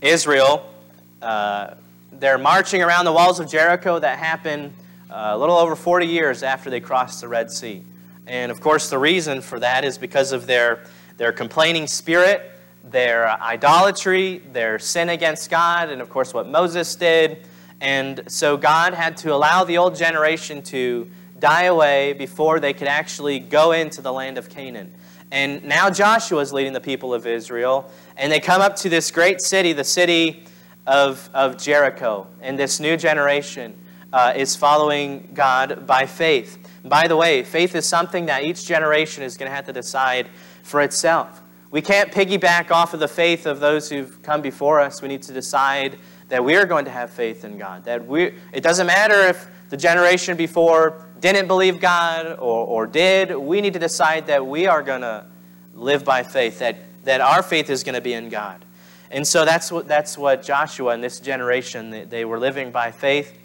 Israel, 0.00 0.72
uh, 1.20 1.74
they're 2.12 2.38
marching 2.38 2.82
around 2.82 3.04
the 3.04 3.12
walls 3.12 3.40
of 3.40 3.50
Jericho. 3.50 3.98
That 3.98 4.18
happened 4.18 4.72
uh, 5.10 5.30
a 5.32 5.38
little 5.38 5.56
over 5.56 5.74
40 5.74 6.06
years 6.06 6.42
after 6.42 6.70
they 6.70 6.80
crossed 6.80 7.20
the 7.20 7.28
Red 7.28 7.50
Sea. 7.50 7.84
And 8.28 8.52
of 8.52 8.60
course, 8.60 8.90
the 8.90 8.98
reason 8.98 9.40
for 9.40 9.58
that 9.58 9.84
is 9.84 9.96
because 9.96 10.32
of 10.32 10.46
their, 10.46 10.84
their 11.16 11.32
complaining 11.32 11.86
spirit, 11.86 12.52
their 12.84 13.28
idolatry, 13.40 14.42
their 14.52 14.78
sin 14.78 15.08
against 15.08 15.50
God, 15.50 15.88
and 15.88 16.02
of 16.02 16.10
course, 16.10 16.34
what 16.34 16.46
Moses 16.46 16.94
did. 16.94 17.46
And 17.80 18.22
so 18.26 18.56
God 18.56 18.92
had 18.92 19.16
to 19.18 19.34
allow 19.34 19.64
the 19.64 19.78
old 19.78 19.96
generation 19.96 20.62
to 20.64 21.08
die 21.38 21.64
away 21.64 22.12
before 22.12 22.60
they 22.60 22.72
could 22.72 22.88
actually 22.88 23.38
go 23.38 23.72
into 23.72 24.02
the 24.02 24.12
land 24.12 24.36
of 24.36 24.50
Canaan. 24.50 24.92
And 25.30 25.64
now 25.64 25.88
Joshua 25.88 26.40
is 26.40 26.52
leading 26.52 26.72
the 26.72 26.80
people 26.80 27.14
of 27.14 27.26
Israel, 27.26 27.90
and 28.16 28.30
they 28.30 28.40
come 28.40 28.60
up 28.60 28.76
to 28.76 28.88
this 28.88 29.10
great 29.10 29.40
city, 29.40 29.72
the 29.72 29.84
city 29.84 30.44
of, 30.86 31.30
of 31.32 31.56
Jericho. 31.56 32.26
And 32.40 32.58
this 32.58 32.78
new 32.78 32.96
generation 32.96 33.74
uh, 34.12 34.32
is 34.36 34.56
following 34.56 35.30
God 35.32 35.86
by 35.86 36.06
faith. 36.06 36.58
By 36.88 37.08
the 37.08 37.16
way, 37.16 37.42
faith 37.42 37.74
is 37.74 37.86
something 37.86 38.26
that 38.26 38.44
each 38.44 38.66
generation 38.66 39.22
is 39.22 39.36
going 39.36 39.50
to 39.50 39.54
have 39.54 39.66
to 39.66 39.72
decide 39.72 40.28
for 40.62 40.80
itself. 40.80 41.40
We 41.70 41.82
can't 41.82 42.10
piggyback 42.10 42.70
off 42.70 42.94
of 42.94 43.00
the 43.00 43.08
faith 43.08 43.46
of 43.46 43.60
those 43.60 43.90
who've 43.90 44.22
come 44.22 44.40
before 44.40 44.80
us. 44.80 45.02
We 45.02 45.08
need 45.08 45.22
to 45.24 45.32
decide 45.32 45.98
that 46.28 46.42
we 46.44 46.56
are 46.56 46.64
going 46.64 46.86
to 46.86 46.90
have 46.90 47.10
faith 47.10 47.44
in 47.44 47.58
God. 47.58 47.84
That 47.84 48.06
we, 48.06 48.34
it 48.52 48.62
doesn't 48.62 48.86
matter 48.86 49.20
if 49.28 49.50
the 49.68 49.76
generation 49.76 50.36
before 50.36 51.06
didn't 51.20 51.46
believe 51.46 51.80
God 51.80 52.26
or, 52.38 52.66
or 52.66 52.86
did. 52.86 53.36
We 53.36 53.60
need 53.60 53.74
to 53.74 53.78
decide 53.78 54.26
that 54.28 54.46
we 54.46 54.66
are 54.66 54.82
going 54.82 55.02
to 55.02 55.26
live 55.74 56.04
by 56.04 56.22
faith, 56.22 56.58
that, 56.60 56.76
that 57.04 57.20
our 57.20 57.42
faith 57.42 57.70
is 57.70 57.84
going 57.84 57.94
to 57.94 58.00
be 58.00 58.14
in 58.14 58.28
God. 58.28 58.64
And 59.10 59.26
so 59.26 59.44
that's 59.44 59.72
what, 59.72 59.88
that's 59.88 60.18
what 60.18 60.42
Joshua 60.42 60.92
and 60.92 61.02
this 61.02 61.20
generation, 61.20 61.90
they, 61.90 62.04
they 62.04 62.24
were 62.24 62.38
living 62.38 62.70
by 62.70 62.90
faith 62.90 63.38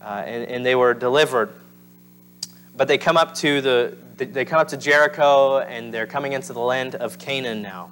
uh, 0.00 0.22
and, 0.26 0.44
and 0.44 0.66
they 0.66 0.74
were 0.74 0.94
delivered. 0.94 1.52
But 2.76 2.88
they 2.88 2.98
come 2.98 3.16
up 3.16 3.34
to 3.36 3.60
the 3.60 3.96
they 4.16 4.44
come 4.46 4.58
up 4.58 4.68
to 4.68 4.76
Jericho 4.76 5.58
and 5.58 5.92
they're 5.92 6.06
coming 6.06 6.32
into 6.32 6.52
the 6.54 6.60
land 6.60 6.94
of 6.94 7.18
Canaan 7.18 7.60
now 7.60 7.90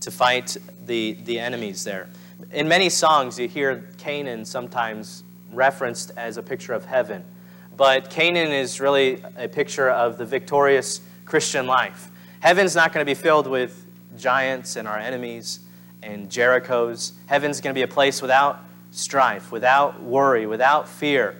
to 0.00 0.10
fight 0.10 0.56
the, 0.86 1.18
the 1.24 1.38
enemies 1.38 1.84
there. 1.84 2.08
In 2.52 2.66
many 2.66 2.88
songs, 2.88 3.38
you 3.38 3.46
hear 3.46 3.88
Canaan 3.98 4.44
sometimes 4.44 5.22
referenced 5.52 6.12
as 6.16 6.36
a 6.36 6.42
picture 6.42 6.72
of 6.72 6.84
heaven. 6.84 7.24
But 7.76 8.10
Canaan 8.10 8.52
is 8.52 8.80
really 8.80 9.22
a 9.36 9.48
picture 9.48 9.90
of 9.90 10.16
the 10.16 10.24
victorious 10.24 11.00
Christian 11.24 11.66
life. 11.66 12.10
Heaven's 12.40 12.74
not 12.74 12.92
going 12.92 13.04
to 13.04 13.10
be 13.10 13.14
filled 13.14 13.46
with 13.46 13.86
giants 14.16 14.76
and 14.76 14.86
our 14.86 14.98
enemies 14.98 15.60
and 16.02 16.28
Jerichos. 16.28 17.12
Heaven's 17.26 17.60
going 17.60 17.74
to 17.74 17.78
be 17.78 17.82
a 17.82 17.88
place 17.88 18.22
without 18.22 18.60
strife, 18.90 19.50
without 19.50 20.02
worry, 20.02 20.46
without 20.46 20.88
fear. 20.88 21.36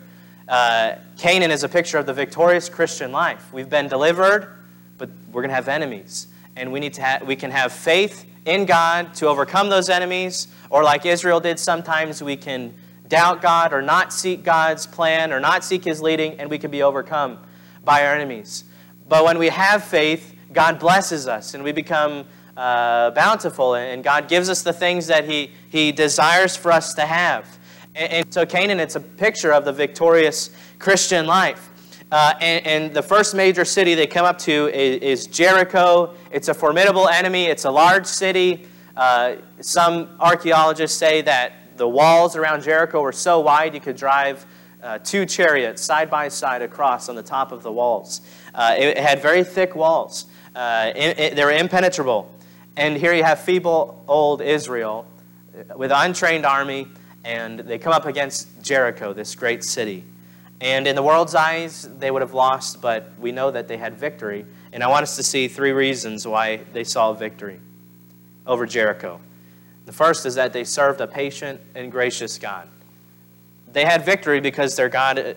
Uh, 0.48 0.96
Canaan 1.16 1.50
is 1.50 1.64
a 1.64 1.68
picture 1.68 1.98
of 1.98 2.06
the 2.06 2.12
victorious 2.12 2.68
Christian 2.68 3.12
life. 3.12 3.52
We've 3.52 3.68
been 3.68 3.88
delivered, 3.88 4.58
but 4.98 5.08
we're 5.32 5.42
going 5.42 5.50
to 5.50 5.54
have 5.54 5.68
enemies. 5.68 6.26
And 6.56 6.70
we, 6.70 6.80
need 6.80 6.94
to 6.94 7.02
ha- 7.02 7.20
we 7.24 7.34
can 7.34 7.50
have 7.50 7.72
faith 7.72 8.26
in 8.44 8.66
God 8.66 9.14
to 9.14 9.28
overcome 9.28 9.70
those 9.70 9.88
enemies, 9.88 10.48
or 10.68 10.82
like 10.82 11.06
Israel 11.06 11.40
did 11.40 11.58
sometimes, 11.58 12.22
we 12.22 12.36
can 12.36 12.74
doubt 13.08 13.40
God 13.40 13.72
or 13.72 13.80
not 13.80 14.12
seek 14.12 14.42
God's 14.42 14.86
plan 14.86 15.32
or 15.32 15.40
not 15.40 15.64
seek 15.64 15.84
His 15.84 16.02
leading, 16.02 16.38
and 16.38 16.50
we 16.50 16.58
can 16.58 16.70
be 16.70 16.82
overcome 16.82 17.38
by 17.84 18.06
our 18.06 18.14
enemies. 18.14 18.64
But 19.08 19.24
when 19.24 19.38
we 19.38 19.48
have 19.48 19.84
faith, 19.84 20.34
God 20.52 20.78
blesses 20.78 21.26
us 21.26 21.54
and 21.54 21.64
we 21.64 21.72
become 21.72 22.26
uh, 22.56 23.10
bountiful, 23.10 23.74
and 23.74 24.04
God 24.04 24.28
gives 24.28 24.48
us 24.48 24.62
the 24.62 24.72
things 24.72 25.06
that 25.08 25.24
He, 25.24 25.50
he 25.70 25.90
desires 25.90 26.56
for 26.56 26.70
us 26.70 26.94
to 26.94 27.02
have. 27.02 27.58
And, 27.94 28.12
and 28.12 28.34
so, 28.34 28.44
Canaan, 28.44 28.80
it's 28.80 28.96
a 28.96 29.00
picture 29.00 29.52
of 29.52 29.64
the 29.64 29.72
victorious 29.72 30.50
Christian 30.78 31.26
life. 31.26 31.70
Uh, 32.10 32.34
and, 32.40 32.66
and, 32.66 32.94
the 32.94 33.02
first 33.02 33.34
major 33.34 33.64
city 33.64 33.94
they 33.94 34.06
come 34.06 34.24
up 34.24 34.38
to 34.38 34.68
is, 34.68 35.20
is, 35.20 35.26
Jericho. 35.26 36.14
It's 36.30 36.48
a 36.48 36.54
formidable 36.54 37.08
enemy, 37.08 37.46
it's 37.46 37.64
a 37.64 37.70
large 37.70 38.06
city. 38.06 38.66
Uh, 38.96 39.36
some 39.60 40.16
archaeologists 40.20 40.96
say 40.96 41.22
that 41.22 41.76
the 41.76 41.88
walls 41.88 42.36
around 42.36 42.62
Jericho 42.62 43.00
were 43.00 43.12
so 43.12 43.40
wide 43.40 43.74
you 43.74 43.80
could 43.80 43.96
drive 43.96 44.46
uh, 44.82 44.98
two 44.98 45.26
chariots 45.26 45.82
side 45.82 46.10
by 46.10 46.28
side 46.28 46.62
across 46.62 47.08
on 47.08 47.16
the 47.16 47.22
top 47.22 47.50
of 47.50 47.62
the 47.62 47.72
walls. 47.72 48.20
Uh, 48.54 48.76
it, 48.78 48.96
it, 48.96 48.98
had 48.98 49.20
very 49.20 49.42
thick 49.42 49.74
walls, 49.74 50.26
uh, 50.54 50.92
it, 50.94 51.18
it, 51.18 51.36
they 51.36 51.44
were 51.44 51.50
impenetrable. 51.50 52.30
And 52.76 52.96
here 52.96 53.14
you 53.14 53.24
have 53.24 53.40
feeble 53.40 54.04
old 54.06 54.40
Israel 54.40 55.06
with 55.74 55.90
an 55.90 56.10
untrained 56.10 56.44
army, 56.44 56.88
and 57.24 57.60
they 57.60 57.78
come 57.78 57.92
up 57.92 58.06
against 58.06 58.62
Jericho, 58.62 59.12
this 59.12 59.34
great 59.34 59.64
city. 59.64 60.04
And 60.60 60.86
in 60.86 60.94
the 60.94 61.02
world's 61.02 61.34
eyes, 61.34 61.88
they 61.98 62.10
would 62.10 62.22
have 62.22 62.34
lost, 62.34 62.80
but 62.80 63.10
we 63.18 63.32
know 63.32 63.50
that 63.50 63.66
they 63.66 63.76
had 63.76 63.96
victory. 63.96 64.46
And 64.72 64.82
I 64.82 64.88
want 64.88 65.02
us 65.02 65.16
to 65.16 65.22
see 65.22 65.48
three 65.48 65.72
reasons 65.72 66.26
why 66.26 66.60
they 66.72 66.84
saw 66.84 67.12
victory 67.12 67.60
over 68.46 68.66
Jericho. 68.66 69.20
The 69.86 69.92
first 69.92 70.26
is 70.26 70.36
that 70.36 70.52
they 70.52 70.64
served 70.64 71.00
a 71.00 71.06
patient 71.06 71.60
and 71.74 71.90
gracious 71.90 72.38
God. 72.38 72.68
they 73.72 73.84
had 73.84 74.04
victory 74.04 74.40
because 74.40 74.76
their 74.76 74.88
God 74.88 75.36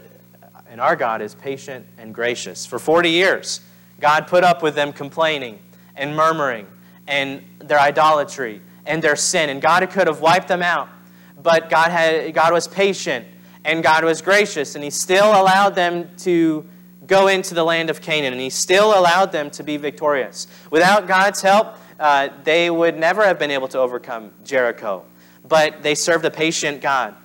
and 0.69 0.79
our 0.79 0.95
God 0.95 1.21
is 1.21 1.33
patient 1.33 1.85
and 1.97 2.13
gracious. 2.13 2.65
For 2.65 2.77
40 2.77 3.09
years, 3.09 3.61
God 3.99 4.27
put 4.27 4.43
up 4.43 4.61
with 4.61 4.75
them 4.75 4.93
complaining 4.93 5.59
and 5.95 6.15
murmuring 6.15 6.67
and 7.07 7.41
their 7.59 7.79
idolatry 7.79 8.61
and 8.85 9.03
their 9.03 9.15
sin. 9.15 9.49
And 9.49 9.61
God 9.61 9.89
could 9.89 10.07
have 10.07 10.21
wiped 10.21 10.47
them 10.47 10.61
out. 10.61 10.89
But 11.41 11.69
God, 11.69 11.91
had, 11.91 12.33
God 12.33 12.53
was 12.53 12.67
patient 12.67 13.27
and 13.63 13.83
God 13.83 14.03
was 14.03 14.21
gracious. 14.21 14.75
And 14.75 14.83
He 14.83 14.89
still 14.89 15.29
allowed 15.29 15.75
them 15.75 16.09
to 16.19 16.65
go 17.05 17.27
into 17.27 17.53
the 17.53 17.63
land 17.63 17.89
of 17.89 18.01
Canaan. 18.01 18.33
And 18.33 18.41
He 18.41 18.49
still 18.49 18.97
allowed 18.97 19.31
them 19.31 19.49
to 19.51 19.63
be 19.63 19.77
victorious. 19.77 20.47
Without 20.71 21.07
God's 21.07 21.41
help, 21.41 21.75
uh, 21.99 22.29
they 22.43 22.69
would 22.69 22.97
never 22.97 23.23
have 23.23 23.39
been 23.39 23.51
able 23.51 23.67
to 23.69 23.79
overcome 23.79 24.31
Jericho. 24.43 25.03
But 25.47 25.83
they 25.83 25.95
served 25.95 26.25
a 26.25 26.31
patient 26.31 26.81
God. 26.81 27.15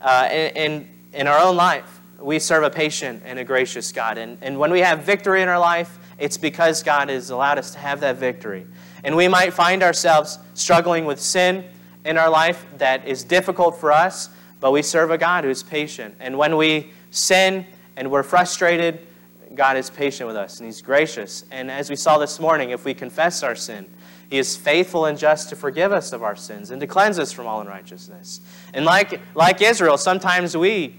Uh, 0.00 0.28
in, 0.30 0.88
in 1.12 1.26
our 1.26 1.38
own 1.38 1.56
life, 1.56 2.00
we 2.20 2.38
serve 2.38 2.64
a 2.64 2.70
patient 2.70 3.22
and 3.24 3.38
a 3.38 3.44
gracious 3.44 3.92
God. 3.92 4.18
And, 4.18 4.38
and 4.40 4.58
when 4.58 4.70
we 4.70 4.80
have 4.80 5.04
victory 5.04 5.42
in 5.42 5.48
our 5.48 5.58
life, 5.58 5.98
it's 6.18 6.38
because 6.38 6.82
God 6.82 7.08
has 7.08 7.30
allowed 7.30 7.58
us 7.58 7.72
to 7.72 7.78
have 7.78 8.00
that 8.00 8.16
victory. 8.16 8.66
And 9.04 9.16
we 9.16 9.28
might 9.28 9.52
find 9.52 9.82
ourselves 9.82 10.38
struggling 10.54 11.04
with 11.04 11.20
sin 11.20 11.64
in 12.06 12.18
our 12.18 12.30
life 12.30 12.64
that 12.78 13.06
is 13.06 13.24
difficult 13.24 13.78
for 13.78 13.92
us, 13.92 14.30
but 14.60 14.72
we 14.72 14.82
serve 14.82 15.10
a 15.10 15.18
God 15.18 15.44
who 15.44 15.50
is 15.50 15.62
patient. 15.62 16.14
And 16.20 16.38
when 16.38 16.56
we 16.56 16.92
sin 17.10 17.66
and 17.96 18.10
we're 18.10 18.22
frustrated, 18.22 19.06
God 19.54 19.76
is 19.76 19.90
patient 19.90 20.26
with 20.26 20.36
us 20.36 20.58
and 20.58 20.66
He's 20.66 20.82
gracious. 20.82 21.44
And 21.50 21.70
as 21.70 21.90
we 21.90 21.96
saw 21.96 22.18
this 22.18 22.40
morning, 22.40 22.70
if 22.70 22.84
we 22.84 22.94
confess 22.94 23.42
our 23.42 23.54
sin, 23.54 23.86
He 24.30 24.38
is 24.38 24.56
faithful 24.56 25.06
and 25.06 25.18
just 25.18 25.48
to 25.50 25.56
forgive 25.56 25.92
us 25.92 26.12
of 26.12 26.22
our 26.22 26.36
sins 26.36 26.70
and 26.70 26.80
to 26.80 26.86
cleanse 26.86 27.18
us 27.18 27.32
from 27.32 27.46
all 27.46 27.60
unrighteousness. 27.60 28.40
And 28.74 28.84
like, 28.84 29.20
like 29.34 29.60
Israel, 29.60 29.98
sometimes 29.98 30.56
we, 30.56 30.96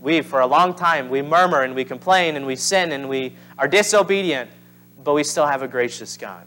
we, 0.00 0.20
for 0.22 0.40
a 0.40 0.46
long 0.46 0.74
time, 0.74 1.08
we 1.08 1.22
murmur 1.22 1.62
and 1.62 1.74
we 1.74 1.84
complain 1.84 2.36
and 2.36 2.46
we 2.46 2.56
sin 2.56 2.92
and 2.92 3.08
we 3.08 3.36
are 3.58 3.68
disobedient 3.68 4.50
but 5.06 5.14
we 5.14 5.22
still 5.22 5.46
have 5.46 5.62
a 5.62 5.68
gracious 5.68 6.16
God. 6.16 6.44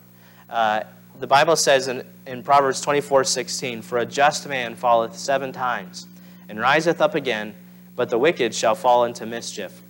Uh, 0.50 0.84
the 1.20 1.28
Bible 1.28 1.58
says 1.58 1.90
in, 1.90 2.04
in 2.26 2.44
Proverbs 2.44 2.80
24 2.80 3.26
16, 3.26 3.82
For 3.82 3.98
a 3.98 4.06
just 4.06 4.48
man 4.48 4.76
falleth 4.76 5.18
seven 5.18 5.52
times 5.52 6.08
and 6.48 6.60
riseth 6.60 7.02
up 7.02 7.14
again, 7.14 7.54
but 7.96 8.10
the 8.10 8.18
wicked 8.18 8.56
shall 8.56 8.74
fall 8.74 9.04
into 9.04 9.26
mischief. 9.26 9.82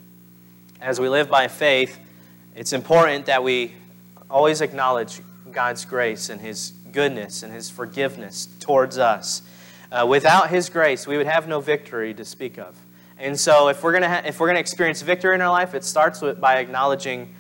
As 0.82 1.00
we 1.00 1.08
live 1.08 1.30
by 1.30 1.48
faith, 1.48 2.00
it's 2.56 2.74
important 2.74 3.28
that 3.28 3.44
we 3.44 3.74
always 4.30 4.62
acknowledge 4.62 5.22
God's 5.52 5.86
grace 5.86 6.30
and 6.30 6.42
His 6.42 6.74
goodness 6.92 7.44
and 7.44 7.54
His 7.54 7.70
forgiveness 7.70 8.48
towards 8.60 8.98
us. 8.98 9.44
Uh, 9.92 10.06
without 10.10 10.50
His 10.50 10.68
grace, 10.70 11.06
we 11.06 11.16
would 11.16 11.28
have 11.28 11.48
no 11.48 11.60
victory 11.60 12.14
to 12.16 12.26
speak 12.26 12.58
of. 12.58 12.76
And 13.20 13.40
so, 13.40 13.68
if 13.68 13.84
we're 13.84 13.92
going 13.92 14.04
ha- 14.04 14.24
if 14.26 14.40
we're 14.40 14.52
to 14.52 14.60
experience 14.60 15.04
victory 15.04 15.36
in 15.36 15.42
our 15.42 15.52
life, 15.52 15.76
it 15.76 15.84
starts 15.84 16.22
with, 16.22 16.40
by 16.42 16.58
acknowledging 16.58 17.36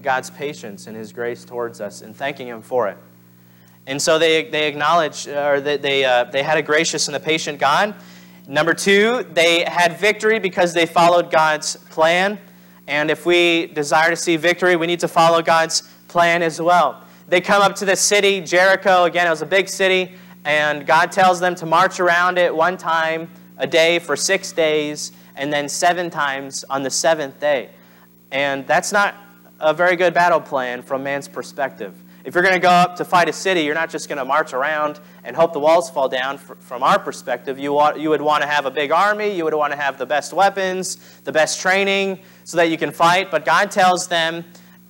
God's 0.00 0.30
patience 0.30 0.86
and 0.86 0.96
His 0.96 1.12
grace 1.12 1.44
towards 1.44 1.82
us 1.82 2.00
and 2.00 2.16
thanking 2.16 2.46
Him 2.46 2.62
for 2.62 2.88
it. 2.88 2.96
And 3.86 4.00
so 4.00 4.18
they, 4.18 4.44
they 4.48 4.66
acknowledged, 4.66 5.28
or 5.28 5.60
they, 5.60 5.76
they, 5.76 6.04
uh, 6.04 6.24
they 6.24 6.42
had 6.42 6.56
a 6.56 6.62
gracious 6.62 7.08
and 7.08 7.16
a 7.16 7.20
patient 7.20 7.58
God. 7.58 7.94
Number 8.46 8.74
two, 8.74 9.24
they 9.32 9.64
had 9.64 9.98
victory 9.98 10.38
because 10.38 10.72
they 10.72 10.86
followed 10.86 11.30
God's 11.30 11.76
plan. 11.90 12.38
And 12.86 13.10
if 13.10 13.26
we 13.26 13.66
desire 13.66 14.10
to 14.10 14.16
see 14.16 14.36
victory, 14.36 14.76
we 14.76 14.86
need 14.86 15.00
to 15.00 15.08
follow 15.08 15.42
God's 15.42 15.82
plan 16.08 16.42
as 16.42 16.60
well. 16.60 17.02
They 17.28 17.40
come 17.40 17.62
up 17.62 17.74
to 17.76 17.84
the 17.84 17.96
city, 17.96 18.40
Jericho. 18.40 19.04
Again, 19.04 19.26
it 19.26 19.30
was 19.30 19.42
a 19.42 19.46
big 19.46 19.68
city. 19.68 20.14
And 20.44 20.86
God 20.86 21.10
tells 21.10 21.40
them 21.40 21.54
to 21.56 21.66
march 21.66 22.00
around 22.00 22.38
it 22.38 22.54
one 22.54 22.76
time 22.76 23.30
a 23.56 23.66
day 23.66 23.98
for 23.98 24.16
six 24.16 24.52
days, 24.52 25.12
and 25.36 25.52
then 25.52 25.68
seven 25.68 26.10
times 26.10 26.64
on 26.68 26.82
the 26.82 26.90
seventh 26.90 27.40
day. 27.40 27.70
And 28.30 28.66
that's 28.66 28.92
not 28.92 29.14
a 29.60 29.72
very 29.72 29.96
good 29.96 30.12
battle 30.12 30.40
plan 30.40 30.82
from 30.82 31.02
man's 31.02 31.28
perspective. 31.28 31.94
If 32.24 32.34
you're 32.34 32.42
going 32.42 32.54
to 32.54 32.60
go 32.60 32.70
up 32.70 32.96
to 32.96 33.04
fight 33.04 33.28
a 33.28 33.34
city, 33.34 33.60
you're 33.60 33.74
not 33.74 33.90
just 33.90 34.08
going 34.08 34.16
to 34.16 34.24
march 34.24 34.54
around 34.54 34.98
and 35.24 35.36
hope 35.36 35.52
the 35.52 35.60
walls 35.60 35.90
fall 35.90 36.08
down. 36.08 36.38
From 36.38 36.82
our 36.82 36.98
perspective, 36.98 37.58
you, 37.58 37.78
you 37.96 38.08
would 38.08 38.22
want 38.22 38.42
to 38.42 38.48
have 38.48 38.64
a 38.64 38.70
big 38.70 38.92
army, 38.92 39.28
you 39.28 39.44
would 39.44 39.52
want 39.52 39.72
to 39.72 39.76
have 39.76 39.98
the 39.98 40.06
best 40.06 40.32
weapons, 40.32 40.96
the 41.24 41.32
best 41.32 41.60
training, 41.60 42.18
so 42.44 42.56
that 42.56 42.70
you 42.70 42.78
can 42.78 42.92
fight. 42.92 43.30
But 43.30 43.44
God 43.44 43.70
tells 43.70 44.08
them 44.08 44.42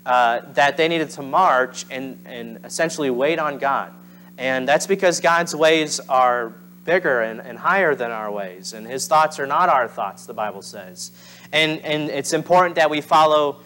uh, 0.06 0.42
that 0.52 0.76
they 0.76 0.86
needed 0.86 1.10
to 1.10 1.22
march 1.22 1.86
and, 1.90 2.22
and 2.24 2.64
essentially 2.64 3.10
wait 3.10 3.40
on 3.40 3.58
God. 3.58 3.92
And 4.38 4.68
that's 4.68 4.86
because 4.86 5.18
God's 5.18 5.56
ways 5.56 5.98
are 6.08 6.54
bigger 6.84 7.22
and, 7.22 7.40
and 7.40 7.58
higher 7.58 7.96
than 7.96 8.12
our 8.12 8.30
ways. 8.30 8.74
And 8.74 8.86
his 8.86 9.08
thoughts 9.08 9.40
are 9.40 9.46
not 9.46 9.68
our 9.68 9.88
thoughts, 9.88 10.26
the 10.26 10.34
Bible 10.34 10.62
says. 10.62 11.10
And, 11.52 11.80
and 11.80 12.10
it's 12.10 12.32
important 12.32 12.76
that 12.76 12.90
we 12.90 13.00
follow 13.00 13.60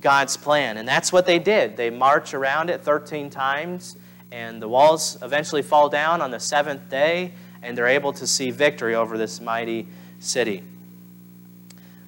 God's 0.00 0.36
plan. 0.36 0.76
And 0.76 0.88
that's 0.88 1.12
what 1.12 1.26
they 1.26 1.38
did. 1.38 1.76
They 1.76 1.90
march 1.90 2.34
around 2.34 2.70
it 2.70 2.82
13 2.82 3.30
times, 3.30 3.96
and 4.32 4.60
the 4.60 4.68
walls 4.68 5.16
eventually 5.22 5.62
fall 5.62 5.88
down 5.88 6.20
on 6.20 6.30
the 6.30 6.40
seventh 6.40 6.88
day, 6.88 7.32
and 7.62 7.78
they're 7.78 7.86
able 7.86 8.12
to 8.14 8.26
see 8.26 8.50
victory 8.50 8.94
over 8.94 9.16
this 9.16 9.40
mighty 9.40 9.86
city. 10.18 10.62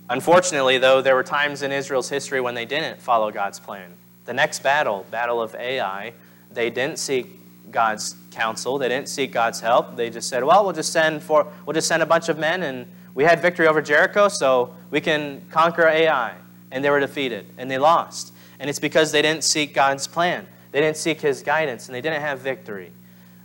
Unfortunately, 0.09 0.79
though, 0.79 1.03
there 1.03 1.14
were 1.14 1.25
times 1.25 1.62
in 1.62 1.72
Israel's 1.72 2.09
history 2.09 2.40
when 2.40 2.55
they 2.55 2.64
didn't 2.64 3.01
follow 3.01 3.31
God's 3.31 3.59
plan. 3.59 3.92
The 4.25 4.35
next 4.35 4.62
battle, 4.62 5.05
Battle 5.11 5.40
of 5.40 5.55
Ai, 5.57 6.12
they 6.53 6.70
didn't 6.70 6.99
seek 6.99 7.27
God's 7.72 8.16
counsel. 8.31 8.79
They 8.79 8.88
didn't 8.88 9.09
seek 9.09 9.33
God's 9.33 9.61
help. 9.61 9.96
They 9.96 10.11
just 10.11 10.29
said, 10.29 10.44
"Well, 10.44 10.64
we'll 10.64 10.72
just 10.72 10.92
send 10.92 11.22
for 11.22 11.46
we'll 11.64 11.75
just 11.75 11.88
send 11.88 12.03
a 12.03 12.07
bunch 12.07 12.29
of 12.29 12.38
men, 12.38 12.62
and 12.62 12.87
we 13.14 13.25
had 13.25 13.40
victory 13.40 13.66
over 13.66 13.83
Jericho, 13.83 14.29
so 14.29 14.75
we 14.90 15.01
can 15.01 15.42
conquer 15.51 15.88
Ai." 15.88 16.35
And 16.70 16.85
they 16.85 16.90
were 16.90 17.00
defeated 17.00 17.46
and 17.59 17.70
they 17.70 17.79
lost. 17.79 18.33
And 18.59 18.70
it's 18.70 18.79
because 18.79 19.12
they 19.12 19.22
didn't 19.22 19.44
seek 19.44 19.74
God's 19.74 20.07
plan. 20.07 20.46
They 20.72 20.81
didn't 20.81 20.96
seek 20.96 21.20
His 21.20 21.42
guidance 21.42 21.87
and 21.87 21.94
they 21.94 22.00
didn't 22.00 22.20
have 22.20 22.40
victory 22.40 22.92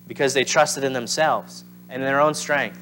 because 0.07 0.33
they 0.33 0.43
trusted 0.43 0.83
in 0.83 0.93
themselves 0.93 1.63
and 1.89 2.01
in 2.01 2.07
their 2.07 2.19
own 2.19 2.33
strength. 2.33 2.79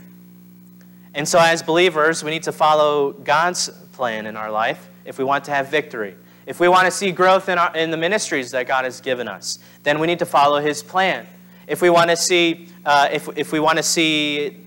And 1.14 1.28
so, 1.28 1.40
as 1.40 1.64
believers, 1.64 2.24
we 2.24 2.32
need 2.32 2.44
to 2.44 2.52
follow 2.52 3.14
God's 3.14 3.70
plan 3.94 4.26
in 4.26 4.38
our 4.38 4.52
life 4.52 4.90
if 5.06 5.18
we 5.18 5.24
want 5.24 5.44
to 5.46 5.52
have 5.52 5.70
victory. 5.70 6.16
If 6.46 6.60
we 6.60 6.68
want 6.68 6.86
to 6.86 6.92
see 6.92 7.12
growth 7.12 7.50
in, 7.50 7.58
our, 7.58 7.76
in 7.76 7.92
the 7.92 7.98
ministries 7.98 8.52
that 8.52 8.68
God 8.68 8.86
has 8.86 9.02
given 9.02 9.28
us, 9.28 9.60
then 9.84 10.00
we 10.00 10.08
need 10.08 10.20
to 10.20 10.26
follow 10.26 10.60
His 10.60 10.82
plan. 10.82 11.28
If 11.68 11.82
we 11.82 11.90
want 11.90 12.10
to 12.10 12.16
see, 12.16 12.70
uh, 12.86 13.10
if, 13.12 13.30
if 13.36 13.52
we 13.52 13.60
want 13.60 13.78
to 13.78 13.84
see 13.84 14.58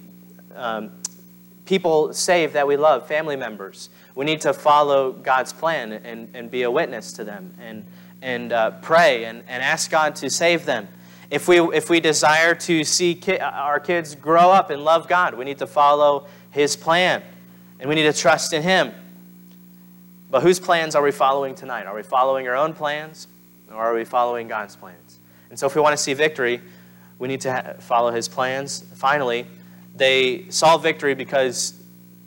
um, 0.55 0.93
people 1.73 2.13
saved 2.13 2.53
that 2.53 2.67
we 2.67 2.77
love, 2.77 3.07
family 3.07 3.35
members, 3.35 3.89
we 4.15 4.27
need 4.27 4.43
to 4.43 4.53
follow 4.53 5.11
God's 5.11 5.55
plan 5.55 5.91
and, 5.91 6.29
and 6.35 6.51
be 6.51 6.65
a 6.65 6.71
witness 6.71 7.15
to 7.15 7.25
them 7.25 7.55
and, 7.59 7.87
and 8.21 8.53
uh, 8.53 8.73
pray 8.83 9.25
and, 9.25 9.43
and 9.49 9.63
ask 9.63 9.91
God 9.91 10.15
to 10.17 10.29
save 10.29 10.67
them. 10.67 10.87
If 11.31 11.49
we, 11.49 11.61
if 11.75 11.89
we 11.89 11.99
desire 11.99 12.55
to 12.57 12.85
see 12.85 13.15
ki- 13.15 13.39
our 13.39 13.81
kids 13.81 14.15
grow 14.15 14.51
up 14.51 14.69
and 14.69 14.85
love 14.85 15.09
God, 15.09 15.33
we 15.33 15.47
need 15.47 15.57
to 15.61 15.67
follow 15.67 16.27
His 16.51 16.77
plan 16.77 17.23
and 17.81 17.89
we 17.89 17.95
need 17.95 18.03
to 18.03 18.13
trust 18.13 18.53
in 18.53 18.63
Him. 18.63 18.93
But 20.31 20.43
whose 20.43 20.61
plans 20.61 20.95
are 20.95 21.03
we 21.03 21.11
following 21.11 21.55
tonight? 21.55 21.87
Are 21.87 21.97
we 21.97 22.03
following 22.03 22.47
our 22.49 22.55
own 22.55 22.75
plans 22.75 23.29
or 23.71 23.77
are 23.77 23.95
we 23.95 24.05
following 24.05 24.47
God's 24.47 24.77
plans? 24.77 25.21
And 25.49 25.59
so, 25.59 25.67
if 25.69 25.75
we 25.75 25.81
want 25.81 25.97
to 25.97 26.03
see 26.03 26.13
victory, 26.13 26.61
we 27.19 27.29
need 27.29 27.41
to 27.41 27.51
ha- 27.51 27.73
follow 27.79 28.11
His 28.11 28.29
plans. 28.29 28.85
Finally, 28.95 29.47
they 29.95 30.47
saw 30.49 30.79
victory 30.79 31.15
because 31.15 31.75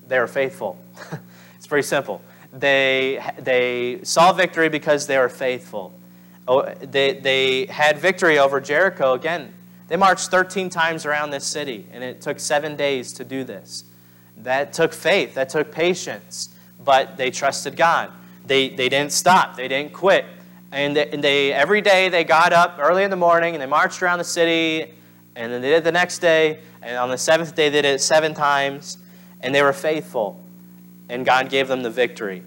they 0.08 0.20
were 0.20 0.28
faithful. 0.28 0.78
It's 1.66 1.70
pretty 1.70 1.88
simple. 1.88 2.22
They, 2.54 3.20
they 3.40 4.02
saw 4.04 4.32
victory 4.34 4.70
because 4.70 5.08
they 5.08 5.18
were 5.18 5.30
faithful. 5.30 6.00
Oh, 6.48 6.72
they, 6.76 7.14
they 7.14 7.66
had 7.66 7.98
victory 7.98 8.38
over 8.38 8.62
Jericho. 8.62 9.14
Again, 9.14 9.52
they 9.88 9.96
marched 9.96 10.30
13 10.30 10.70
times 10.70 11.08
around 11.08 11.32
this 11.32 11.44
city, 11.44 11.88
and 11.92 12.04
it 12.04 12.22
took 12.22 12.40
seven 12.40 12.76
days 12.76 13.14
to 13.14 13.24
do 13.24 13.44
this. 13.44 13.84
That 14.38 14.74
took 14.74 14.94
faith, 14.94 15.34
that 15.34 15.50
took 15.50 15.72
patience, 15.72 16.56
but 16.84 17.18
they 17.18 17.32
trusted 17.32 17.76
God. 17.76 18.12
They, 18.46 18.70
they 18.70 18.90
didn't 18.90 19.12
stop, 19.12 19.56
they 19.56 19.68
didn't 19.68 19.94
quit. 19.94 20.26
And 20.72 20.96
they, 20.96 21.10
and 21.10 21.24
they 21.24 21.52
every 21.52 21.82
day 21.82 22.10
they 22.10 22.24
got 22.24 22.54
up 22.54 22.78
early 22.78 23.04
in 23.04 23.10
the 23.10 23.16
morning 23.16 23.56
and 23.56 23.62
they 23.62 23.66
marched 23.66 24.04
around 24.04 24.20
the 24.20 24.24
city, 24.24 24.94
and 25.36 25.52
then 25.52 25.62
they 25.62 25.70
did 25.70 25.78
it 25.78 25.84
the 25.84 25.92
next 25.92 26.20
day, 26.20 26.60
and 26.82 26.98
on 26.98 27.10
the 27.10 27.18
seventh 27.18 27.56
day 27.56 27.70
they 27.70 27.82
did 27.82 27.96
it 27.96 28.02
seven 28.02 28.34
times, 28.34 28.98
and 29.42 29.54
they 29.54 29.62
were 29.62 29.74
faithful 29.74 30.42
and 31.10 31.26
God 31.26 31.50
gave 31.50 31.68
them 31.68 31.84
the 31.84 31.90
victory. 31.90 32.44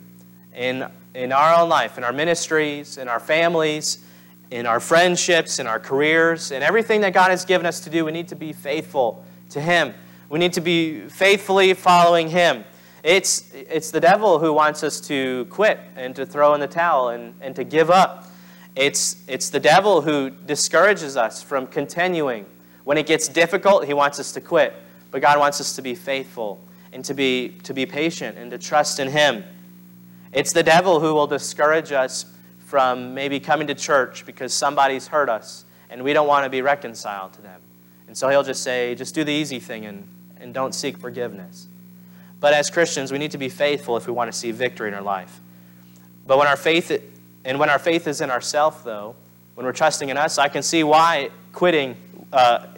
In, 0.55 0.87
in 1.15 1.33
our 1.33 1.61
own 1.61 1.69
life, 1.69 1.99
in 1.99 2.05
our 2.05 2.13
ministries, 2.13 2.99
in 2.99 3.09
our 3.09 3.21
families, 3.21 4.05
in 4.51 4.67
our 4.67 4.81
friendships, 4.81 5.59
in 5.59 5.67
our 5.67 5.79
careers, 5.79 6.51
in 6.51 6.63
everything 6.63 7.03
that 7.03 7.13
God 7.13 7.31
has 7.31 7.45
given 7.45 7.67
us 7.67 7.81
to 7.81 7.91
do, 7.91 8.05
we 8.05 8.13
need 8.13 8.29
to 8.29 8.37
be 8.37 8.53
faithful 8.53 9.25
to 9.51 9.61
Him. 9.61 9.95
We 10.29 10.39
need 10.39 10.53
to 10.55 10.61
be 10.61 11.09
faithfully 11.09 11.75
following 11.75 12.29
Him. 12.29 12.65
It's, 13.03 13.53
it's 13.53 13.91
the 13.91 14.01
devil 14.01 14.39
who 14.39 14.53
wants 14.53 14.83
us 14.83 15.01
to 15.03 15.47
quit 15.51 15.79
and 15.97 16.17
to 16.17 16.27
throw 16.27 16.55
in 16.55 16.61
the 16.61 16.67
towel 16.67 17.11
and, 17.11 17.35
and 17.41 17.55
to 17.57 17.65
give 17.65 17.91
up. 17.91 18.27
It's, 18.75 19.23
it's 19.29 19.51
the 19.51 19.61
devil 19.61 20.03
who 20.03 20.31
discourages 20.31 21.17
us 21.17 21.43
from 21.43 21.67
continuing. 21.67 22.47
When 22.89 22.97
it 22.97 23.05
gets 23.05 23.29
difficult, 23.29 23.85
he 23.85 23.93
wants 23.93 24.19
us 24.19 24.33
to 24.33 24.41
quit. 24.41 24.73
But 25.11 25.21
God 25.21 25.39
wants 25.39 25.61
us 25.61 25.77
to 25.77 25.83
be 25.83 25.95
faithful 25.95 26.59
and 26.91 27.05
to 27.05 27.13
be, 27.13 27.51
to 27.65 27.75
be 27.75 27.85
patient 27.85 28.39
and 28.39 28.51
to 28.51 28.57
trust 28.57 28.99
in 28.99 29.09
Him. 29.09 29.45
It's 30.33 30.55
the 30.55 30.63
devil 30.63 30.99
who 30.99 31.13
will 31.13 31.27
discourage 31.27 31.93
us 31.93 32.25
from 32.61 33.13
maybe 33.13 33.41
coming 33.41 33.67
to 33.67 33.75
church 33.75 34.25
because 34.25 34.55
somebody's 34.55 35.07
hurt 35.07 35.29
us 35.29 35.67
and 35.91 36.03
we 36.03 36.15
don't 36.15 36.27
want 36.27 36.45
to 36.45 36.49
be 36.49 36.63
reconciled 36.63 37.35
to 37.35 37.43
them. 37.43 37.61
And 38.07 38.17
so 38.17 38.31
he'll 38.31 38.43
just 38.43 38.63
say, 38.63 38.95
just 38.95 39.15
do 39.15 39.23
the 39.23 39.35
easy 39.35 39.61
thing 39.61 39.85
and, 39.85 40.09
and 40.41 40.55
don't 40.55 40.75
seek 40.75 40.97
forgiveness. 40.97 41.67
But 42.41 42.55
as 42.55 42.71
Christians, 42.71 43.13
we 43.13 43.19
need 43.19 43.33
to 43.33 43.39
be 43.39 43.51
faithful 43.51 43.99
if 43.99 44.07
we 44.07 44.15
want 44.15 44.33
to 44.33 44.39
see 44.39 44.51
victory 44.51 44.89
in 44.89 44.95
our 44.95 45.03
life. 45.03 45.41
But 46.27 46.39
when 46.39 46.47
our 46.47 46.57
faith, 46.57 46.91
and 47.45 47.59
when 47.59 47.69
our 47.69 47.79
faith 47.79 48.07
is 48.07 48.23
in 48.23 48.31
ourselves, 48.31 48.83
though, 48.83 49.15
when 49.57 49.67
we're 49.67 49.73
trusting 49.73 50.09
in 50.09 50.17
us, 50.17 50.39
I 50.39 50.49
can 50.49 50.63
see 50.63 50.83
why 50.85 51.29
quitting 51.53 51.95
uh, 52.33 52.69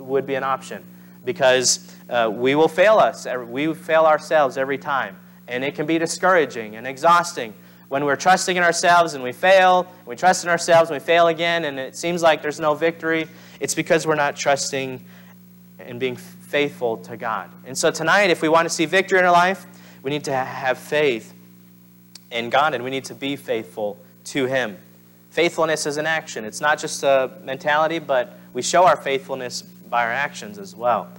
would 0.00 0.26
be 0.26 0.34
an 0.34 0.44
option. 0.44 0.84
Because 1.24 1.94
uh, 2.08 2.30
we 2.34 2.54
will 2.54 2.68
fail 2.68 2.98
us. 2.98 3.26
We 3.48 3.74
fail 3.74 4.04
ourselves 4.04 4.56
every 4.56 4.78
time. 4.78 5.18
And 5.46 5.64
it 5.64 5.74
can 5.74 5.86
be 5.86 5.98
discouraging 5.98 6.76
and 6.76 6.86
exhausting 6.86 7.54
when 7.90 8.04
we're 8.04 8.14
trusting 8.14 8.56
in 8.56 8.62
ourselves 8.62 9.14
and 9.14 9.24
we 9.24 9.32
fail, 9.32 9.84
we 10.06 10.14
trust 10.14 10.44
in 10.44 10.50
ourselves 10.50 10.90
and 10.90 11.00
we 11.00 11.04
fail 11.04 11.26
again, 11.26 11.64
and 11.64 11.76
it 11.76 11.96
seems 11.96 12.22
like 12.22 12.40
there's 12.40 12.60
no 12.60 12.72
victory. 12.72 13.26
It's 13.58 13.74
because 13.74 14.06
we're 14.06 14.14
not 14.14 14.36
trusting 14.36 15.04
and 15.80 15.98
being 15.98 16.14
faithful 16.14 16.98
to 16.98 17.16
God. 17.16 17.50
And 17.66 17.76
so 17.76 17.90
tonight, 17.90 18.30
if 18.30 18.42
we 18.42 18.48
want 18.48 18.68
to 18.68 18.72
see 18.72 18.86
victory 18.86 19.18
in 19.18 19.24
our 19.24 19.32
life, 19.32 19.66
we 20.04 20.12
need 20.12 20.22
to 20.24 20.32
have 20.32 20.78
faith 20.78 21.34
in 22.30 22.48
God 22.48 22.74
and 22.74 22.84
we 22.84 22.90
need 22.90 23.06
to 23.06 23.14
be 23.14 23.34
faithful 23.34 23.98
to 24.26 24.46
Him. 24.46 24.78
Faithfulness 25.30 25.84
is 25.84 25.96
an 25.96 26.06
action. 26.06 26.44
It's 26.44 26.60
not 26.60 26.78
just 26.78 27.02
a 27.02 27.32
mentality, 27.42 27.98
but 27.98 28.38
we 28.52 28.62
show 28.62 28.84
our 28.84 28.96
faithfulness 28.96 29.64
by 29.90 30.04
our 30.04 30.12
actions 30.12 30.58
as 30.58 30.74
well. 30.74 31.12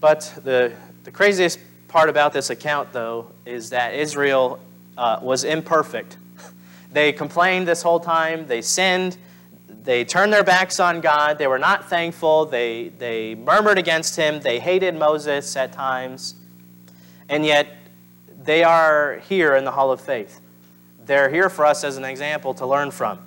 But 0.00 0.32
the, 0.44 0.72
the 1.04 1.10
craziest 1.10 1.58
part 1.88 2.08
about 2.08 2.32
this 2.32 2.50
account, 2.50 2.92
though, 2.92 3.32
is 3.44 3.70
that 3.70 3.94
Israel 3.94 4.60
uh, 4.96 5.18
was 5.20 5.44
imperfect. 5.44 6.16
They 6.92 7.12
complained 7.12 7.68
this 7.68 7.82
whole 7.82 8.00
time, 8.00 8.46
they 8.46 8.62
sinned, 8.62 9.18
they 9.82 10.04
turned 10.04 10.32
their 10.32 10.44
backs 10.44 10.80
on 10.80 11.02
God, 11.02 11.36
they 11.36 11.46
were 11.46 11.58
not 11.58 11.90
thankful, 11.90 12.46
they, 12.46 12.88
they 12.96 13.34
murmured 13.34 13.76
against 13.76 14.16
Him, 14.16 14.40
they 14.40 14.58
hated 14.58 14.94
Moses 14.94 15.56
at 15.56 15.72
times, 15.72 16.36
and 17.28 17.44
yet 17.44 17.66
they 18.44 18.64
are 18.64 19.20
here 19.28 19.56
in 19.56 19.64
the 19.64 19.72
Hall 19.72 19.92
of 19.92 20.00
Faith. 20.00 20.40
They're 21.04 21.28
here 21.28 21.50
for 21.50 21.66
us 21.66 21.84
as 21.84 21.98
an 21.98 22.04
example 22.04 22.54
to 22.54 22.66
learn 22.66 22.90
from. 22.90 23.25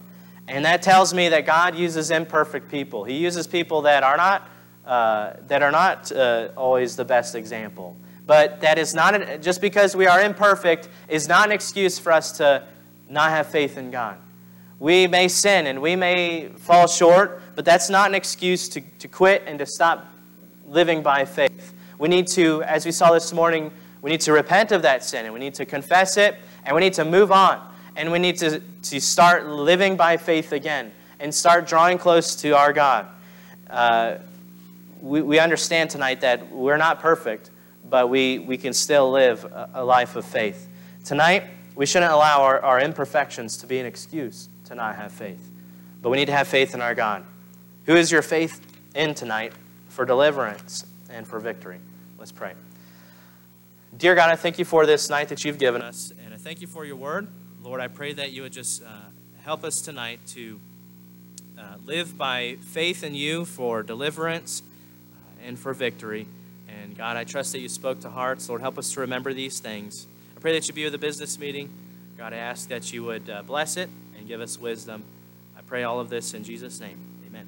And 0.49 0.65
that 0.65 0.81
tells 0.81 1.13
me 1.13 1.29
that 1.29 1.45
God 1.45 1.75
uses 1.75 2.09
imperfect 2.09 2.71
people. 2.71 3.03
He 3.03 3.17
uses 3.17 3.45
people 3.45 3.83
that 3.83 4.01
are 4.01 4.17
not, 4.17 4.49
uh, 4.83 5.33
that 5.45 5.61
are 5.61 5.71
not 5.71 6.11
uh, 6.11 6.49
always 6.57 6.95
the 6.95 7.05
best 7.05 7.35
example. 7.35 7.95
But 8.25 8.59
that 8.61 8.79
is 8.79 8.95
not, 8.95 9.13
a, 9.13 9.37
just 9.37 9.61
because 9.61 9.95
we 9.95 10.07
are 10.07 10.21
imperfect, 10.21 10.89
is 11.07 11.27
not 11.27 11.45
an 11.45 11.51
excuse 11.51 11.99
for 11.99 12.11
us 12.11 12.31
to 12.39 12.63
not 13.07 13.29
have 13.29 13.47
faith 13.47 13.77
in 13.77 13.91
God. 13.91 14.17
We 14.79 15.05
may 15.05 15.27
sin 15.27 15.67
and 15.67 15.83
we 15.83 15.95
may 15.95 16.49
fall 16.57 16.87
short, 16.87 17.43
but 17.55 17.63
that's 17.63 17.91
not 17.91 18.09
an 18.09 18.15
excuse 18.15 18.67
to, 18.69 18.81
to 18.81 19.07
quit 19.07 19.43
and 19.45 19.59
to 19.59 19.67
stop 19.67 20.07
living 20.67 21.03
by 21.03 21.25
faith. 21.25 21.73
We 21.99 22.07
need 22.07 22.25
to, 22.29 22.63
as 22.63 22.87
we 22.87 22.91
saw 22.91 23.13
this 23.13 23.31
morning, 23.33 23.71
we 24.01 24.09
need 24.09 24.21
to 24.21 24.31
repent 24.31 24.71
of 24.71 24.81
that 24.81 25.03
sin 25.03 25.25
and 25.25 25.33
we 25.33 25.39
need 25.39 25.53
to 25.55 25.65
confess 25.65 26.17
it 26.17 26.37
and 26.65 26.75
we 26.75 26.81
need 26.81 26.93
to 26.93 27.05
move 27.05 27.31
on 27.31 27.69
and 27.99 28.13
we 28.13 28.17
need 28.17 28.37
to, 28.37 28.61
to 28.81 29.01
start 29.01 29.45
living 29.45 29.97
by 29.97 30.15
faith 30.15 30.53
again 30.53 30.93
and 31.19 31.35
start 31.35 31.67
drawing 31.67 31.97
close 31.97 32.33
to 32.33 32.51
our 32.51 32.71
God. 32.71 33.05
Uh, 33.69 34.19
we, 35.01 35.21
we 35.21 35.37
understand 35.37 35.89
tonight 35.89 36.21
that 36.21 36.49
we're 36.49 36.77
not 36.77 37.01
perfect, 37.01 37.49
but 37.89 38.09
we, 38.09 38.39
we 38.39 38.57
can 38.57 38.71
still 38.71 39.11
live 39.11 39.43
a, 39.43 39.69
a 39.73 39.83
life 39.83 40.15
of 40.15 40.23
faith. 40.23 40.69
Tonight, 41.03 41.43
we 41.75 41.85
shouldn't 41.85 42.13
allow 42.13 42.41
our, 42.41 42.61
our 42.61 42.79
imperfections 42.79 43.57
to 43.57 43.67
be 43.67 43.79
an 43.79 43.85
excuse 43.85 44.47
to 44.63 44.75
not 44.75 44.95
have 44.95 45.11
faith. 45.11 45.51
But 46.01 46.09
we 46.09 46.15
need 46.15 46.27
to 46.27 46.31
have 46.31 46.47
faith 46.47 46.73
in 46.73 46.79
our 46.79 46.95
God. 46.95 47.25
Who 47.85 47.97
is 47.97 48.13
your 48.13 48.21
faith 48.21 48.65
in 48.95 49.13
tonight 49.13 49.51
for 49.89 50.05
deliverance 50.05 50.85
and 51.09 51.27
for 51.27 51.41
victory? 51.41 51.79
Let's 52.17 52.31
pray. 52.31 52.53
Dear 53.97 54.15
God, 54.15 54.29
I 54.29 54.37
thank 54.37 54.57
you 54.57 54.63
for 54.63 54.85
this 54.85 55.09
night 55.09 55.27
that 55.27 55.43
you've 55.43 55.59
given 55.59 55.81
us, 55.81 56.13
and 56.23 56.33
I 56.33 56.37
thank 56.37 56.61
you 56.61 56.67
for 56.67 56.85
your 56.85 56.95
word. 56.95 57.27
Lord, 57.61 57.81
I 57.81 57.87
pray 57.89 58.13
that 58.13 58.31
you 58.31 58.43
would 58.43 58.53
just 58.53 58.83
uh, 58.83 58.87
help 59.43 59.65
us 59.65 59.81
tonight 59.81 60.19
to 60.27 60.59
uh, 61.57 61.75
live 61.85 62.17
by 62.17 62.55
faith 62.61 63.03
in 63.03 63.13
you 63.13 63.43
for 63.43 63.83
deliverance 63.83 64.63
uh, 65.13 65.47
and 65.47 65.59
for 65.59 65.73
victory. 65.73 66.25
And 66.69 66.97
God, 66.97 67.17
I 67.17 67.25
trust 67.25 67.51
that 67.51 67.59
you 67.59 67.67
spoke 67.67 67.99
to 68.01 68.09
hearts. 68.09 68.47
Lord, 68.47 68.61
help 68.61 68.77
us 68.77 68.93
to 68.93 69.01
remember 69.01 69.33
these 69.33 69.59
things. 69.59 70.07
I 70.37 70.39
pray 70.39 70.53
that 70.53 70.69
you 70.69 70.73
be 70.73 70.85
with 70.85 70.93
the 70.93 70.99
business 70.99 71.37
meeting. 71.37 71.69
God, 72.17 72.31
I 72.31 72.37
ask 72.37 72.69
that 72.69 72.93
you 72.93 73.03
would 73.03 73.29
uh, 73.29 73.41
bless 73.41 73.75
it 73.75 73.89
and 74.17 74.25
give 74.25 74.39
us 74.39 74.57
wisdom. 74.57 75.03
I 75.57 75.61
pray 75.61 75.83
all 75.83 75.99
of 75.99 76.09
this 76.09 76.33
in 76.33 76.45
Jesus' 76.45 76.79
name. 76.79 76.97
Amen. 77.27 77.47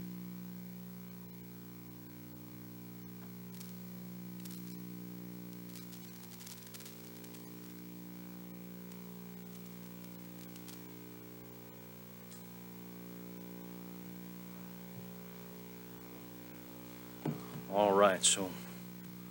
All 17.74 17.94
right, 17.94 18.22
so 18.22 18.50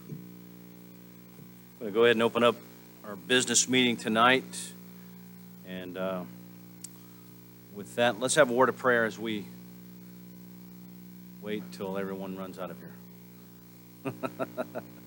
I'm 0.09 0.17
going 1.79 1.93
to 1.93 1.95
go 1.95 2.05
ahead 2.05 2.17
and 2.17 2.23
open 2.23 2.43
up 2.43 2.57
our 3.05 3.15
business 3.15 3.69
meeting 3.69 3.99
tonight. 3.99 4.73
And 5.69 5.99
uh, 5.99 6.23
with 7.75 7.97
that, 7.97 8.19
let's 8.19 8.37
have 8.37 8.49
a 8.49 8.55
word 8.55 8.71
of 8.71 8.79
prayer 8.79 9.05
as 9.05 9.19
we 9.19 9.45
wait 11.43 11.71
till 11.73 11.99
everyone 11.99 12.39
runs 12.39 12.59
out 12.59 12.71
of 12.71 12.79
here. 14.05 14.15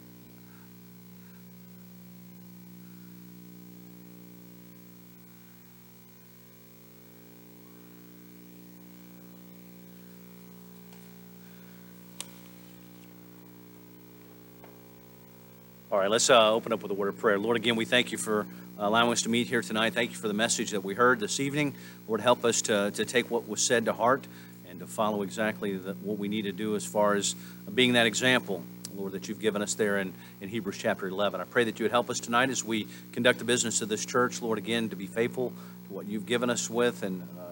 All 15.93 15.99
right, 15.99 16.09
let's 16.09 16.31
uh, 16.31 16.51
open 16.51 16.73
up 16.73 16.81
with 16.81 16.89
a 16.89 16.95
word 16.95 17.09
of 17.09 17.19
prayer. 17.19 17.37
Lord, 17.37 17.55
again, 17.55 17.75
we 17.75 17.85
thank 17.85 18.11
you 18.11 18.17
for 18.17 18.47
allowing 18.79 19.11
us 19.11 19.21
to 19.21 19.29
meet 19.29 19.45
here 19.45 19.61
tonight. 19.61 19.93
Thank 19.93 20.09
you 20.09 20.17
for 20.17 20.27
the 20.27 20.33
message 20.33 20.71
that 20.71 20.83
we 20.83 20.95
heard 20.95 21.19
this 21.19 21.39
evening. 21.39 21.75
Lord, 22.07 22.19
help 22.19 22.43
us 22.45 22.63
to, 22.63 22.89
to 22.89 23.05
take 23.05 23.29
what 23.29 23.47
was 23.47 23.61
said 23.61 23.85
to 23.85 23.93
heart 23.93 24.25
and 24.67 24.79
to 24.79 24.87
follow 24.87 25.21
exactly 25.21 25.77
the, 25.77 25.93
what 25.93 26.17
we 26.17 26.27
need 26.27 26.45
to 26.45 26.51
do 26.51 26.75
as 26.75 26.83
far 26.83 27.13
as 27.13 27.35
being 27.75 27.93
that 27.93 28.07
example, 28.07 28.63
Lord, 28.95 29.11
that 29.11 29.27
you've 29.27 29.39
given 29.39 29.61
us 29.61 29.75
there 29.75 29.99
in, 29.99 30.15
in 30.41 30.49
Hebrews 30.49 30.79
chapter 30.79 31.07
11. 31.07 31.39
I 31.39 31.43
pray 31.43 31.63
that 31.65 31.77
you 31.77 31.83
would 31.83 31.91
help 31.91 32.09
us 32.09 32.19
tonight 32.19 32.49
as 32.49 32.63
we 32.63 32.87
conduct 33.11 33.37
the 33.37 33.45
business 33.45 33.83
of 33.83 33.87
this 33.87 34.03
church, 34.03 34.41
Lord, 34.41 34.57
again, 34.57 34.89
to 34.89 34.95
be 34.95 35.05
faithful 35.05 35.53
to 35.89 35.93
what 35.93 36.07
you've 36.07 36.25
given 36.25 36.49
us 36.49 36.71
with 36.71 37.03
and 37.03 37.21
uh, 37.39 37.43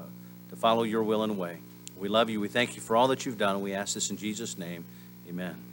to 0.50 0.56
follow 0.56 0.82
your 0.82 1.04
will 1.04 1.22
and 1.22 1.38
way. 1.38 1.60
We 1.96 2.10
love 2.10 2.32
you. 2.32 2.40
We 2.40 2.48
thank 2.48 2.76
you 2.76 2.82
for 2.82 2.96
all 2.96 3.08
that 3.10 3.24
you've 3.24 3.38
done, 3.38 3.54
and 3.54 3.64
we 3.64 3.76
ask 3.76 3.94
this 3.94 4.10
in 4.10 4.18
Jesus' 4.18 4.58
name. 4.58 4.84
Amen. 5.30 5.71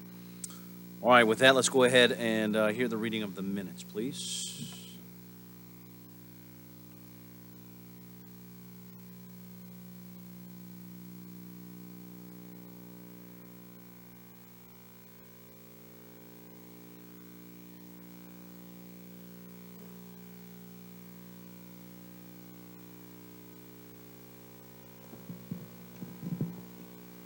All 1.00 1.10
right, 1.10 1.22
with 1.22 1.38
that, 1.38 1.54
let's 1.54 1.68
go 1.68 1.84
ahead 1.84 2.10
and 2.12 2.56
uh, 2.56 2.66
hear 2.68 2.88
the 2.88 2.96
reading 2.96 3.22
of 3.22 3.36
the 3.36 3.42
minutes, 3.42 3.84
please. 3.84 4.68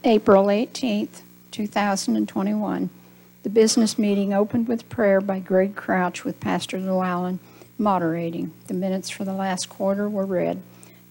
April 0.05 0.45
18th, 0.45 1.21
2021. 1.51 2.89
Business 3.53 3.99
meeting 3.99 4.33
opened 4.33 4.67
with 4.67 4.89
prayer 4.89 5.21
by 5.21 5.37
Greg 5.37 5.75
Crouch 5.75 6.23
with 6.23 6.39
Pastor 6.39 6.79
Llewellyn 6.79 7.37
moderating. 7.77 8.51
The 8.65 8.73
minutes 8.73 9.11
for 9.11 9.25
the 9.25 9.33
last 9.33 9.69
quarter 9.69 10.09
were 10.09 10.25
read. 10.25 10.59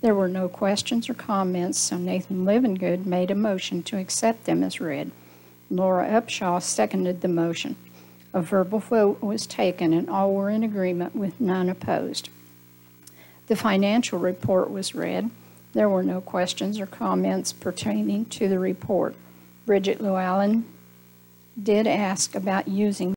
There 0.01 0.17
were 0.17 0.27
no 0.27 0.49
questions 0.49 1.09
or 1.09 1.15
comments, 1.15 1.79
so 1.79 1.97
Nathan 1.97 2.45
Livengood 2.45 3.07
made 3.07 3.31
a 3.31 3.37
motion 3.37 3.85
to 3.85 3.97
accept 3.97 4.45
them 4.45 4.65
as 4.65 4.81
read. 4.81 5.13
Laura 5.71 6.09
Upshaw 6.09 6.61
seconded 6.61 7.21
the 7.21 7.29
motion. 7.29 7.77
A 8.35 8.43
verbal 8.43 8.81
vote 8.81 9.23
was 9.23 9.47
taken, 9.47 9.93
and 9.93 10.11
all 10.11 10.35
were 10.35 10.51
in 10.51 10.65
agreement 10.65 11.15
with 11.15 11.41
none 11.41 11.69
opposed. 11.69 12.29
The 13.47 13.55
financial 13.55 14.19
report 14.19 14.69
was 14.69 14.97
read. 14.97 15.31
There 15.75 15.89
were 15.89 16.03
no 16.03 16.21
questions 16.21 16.81
or 16.81 16.87
comments 16.87 17.53
pertaining 17.53 18.25
to 18.27 18.49
the 18.49 18.59
report. 18.59 19.15
Bridget 19.65 20.01
Llewellyn 20.01 20.65
did 21.61 21.87
ask 21.87 22.35
about 22.35 22.69
using 22.69 23.11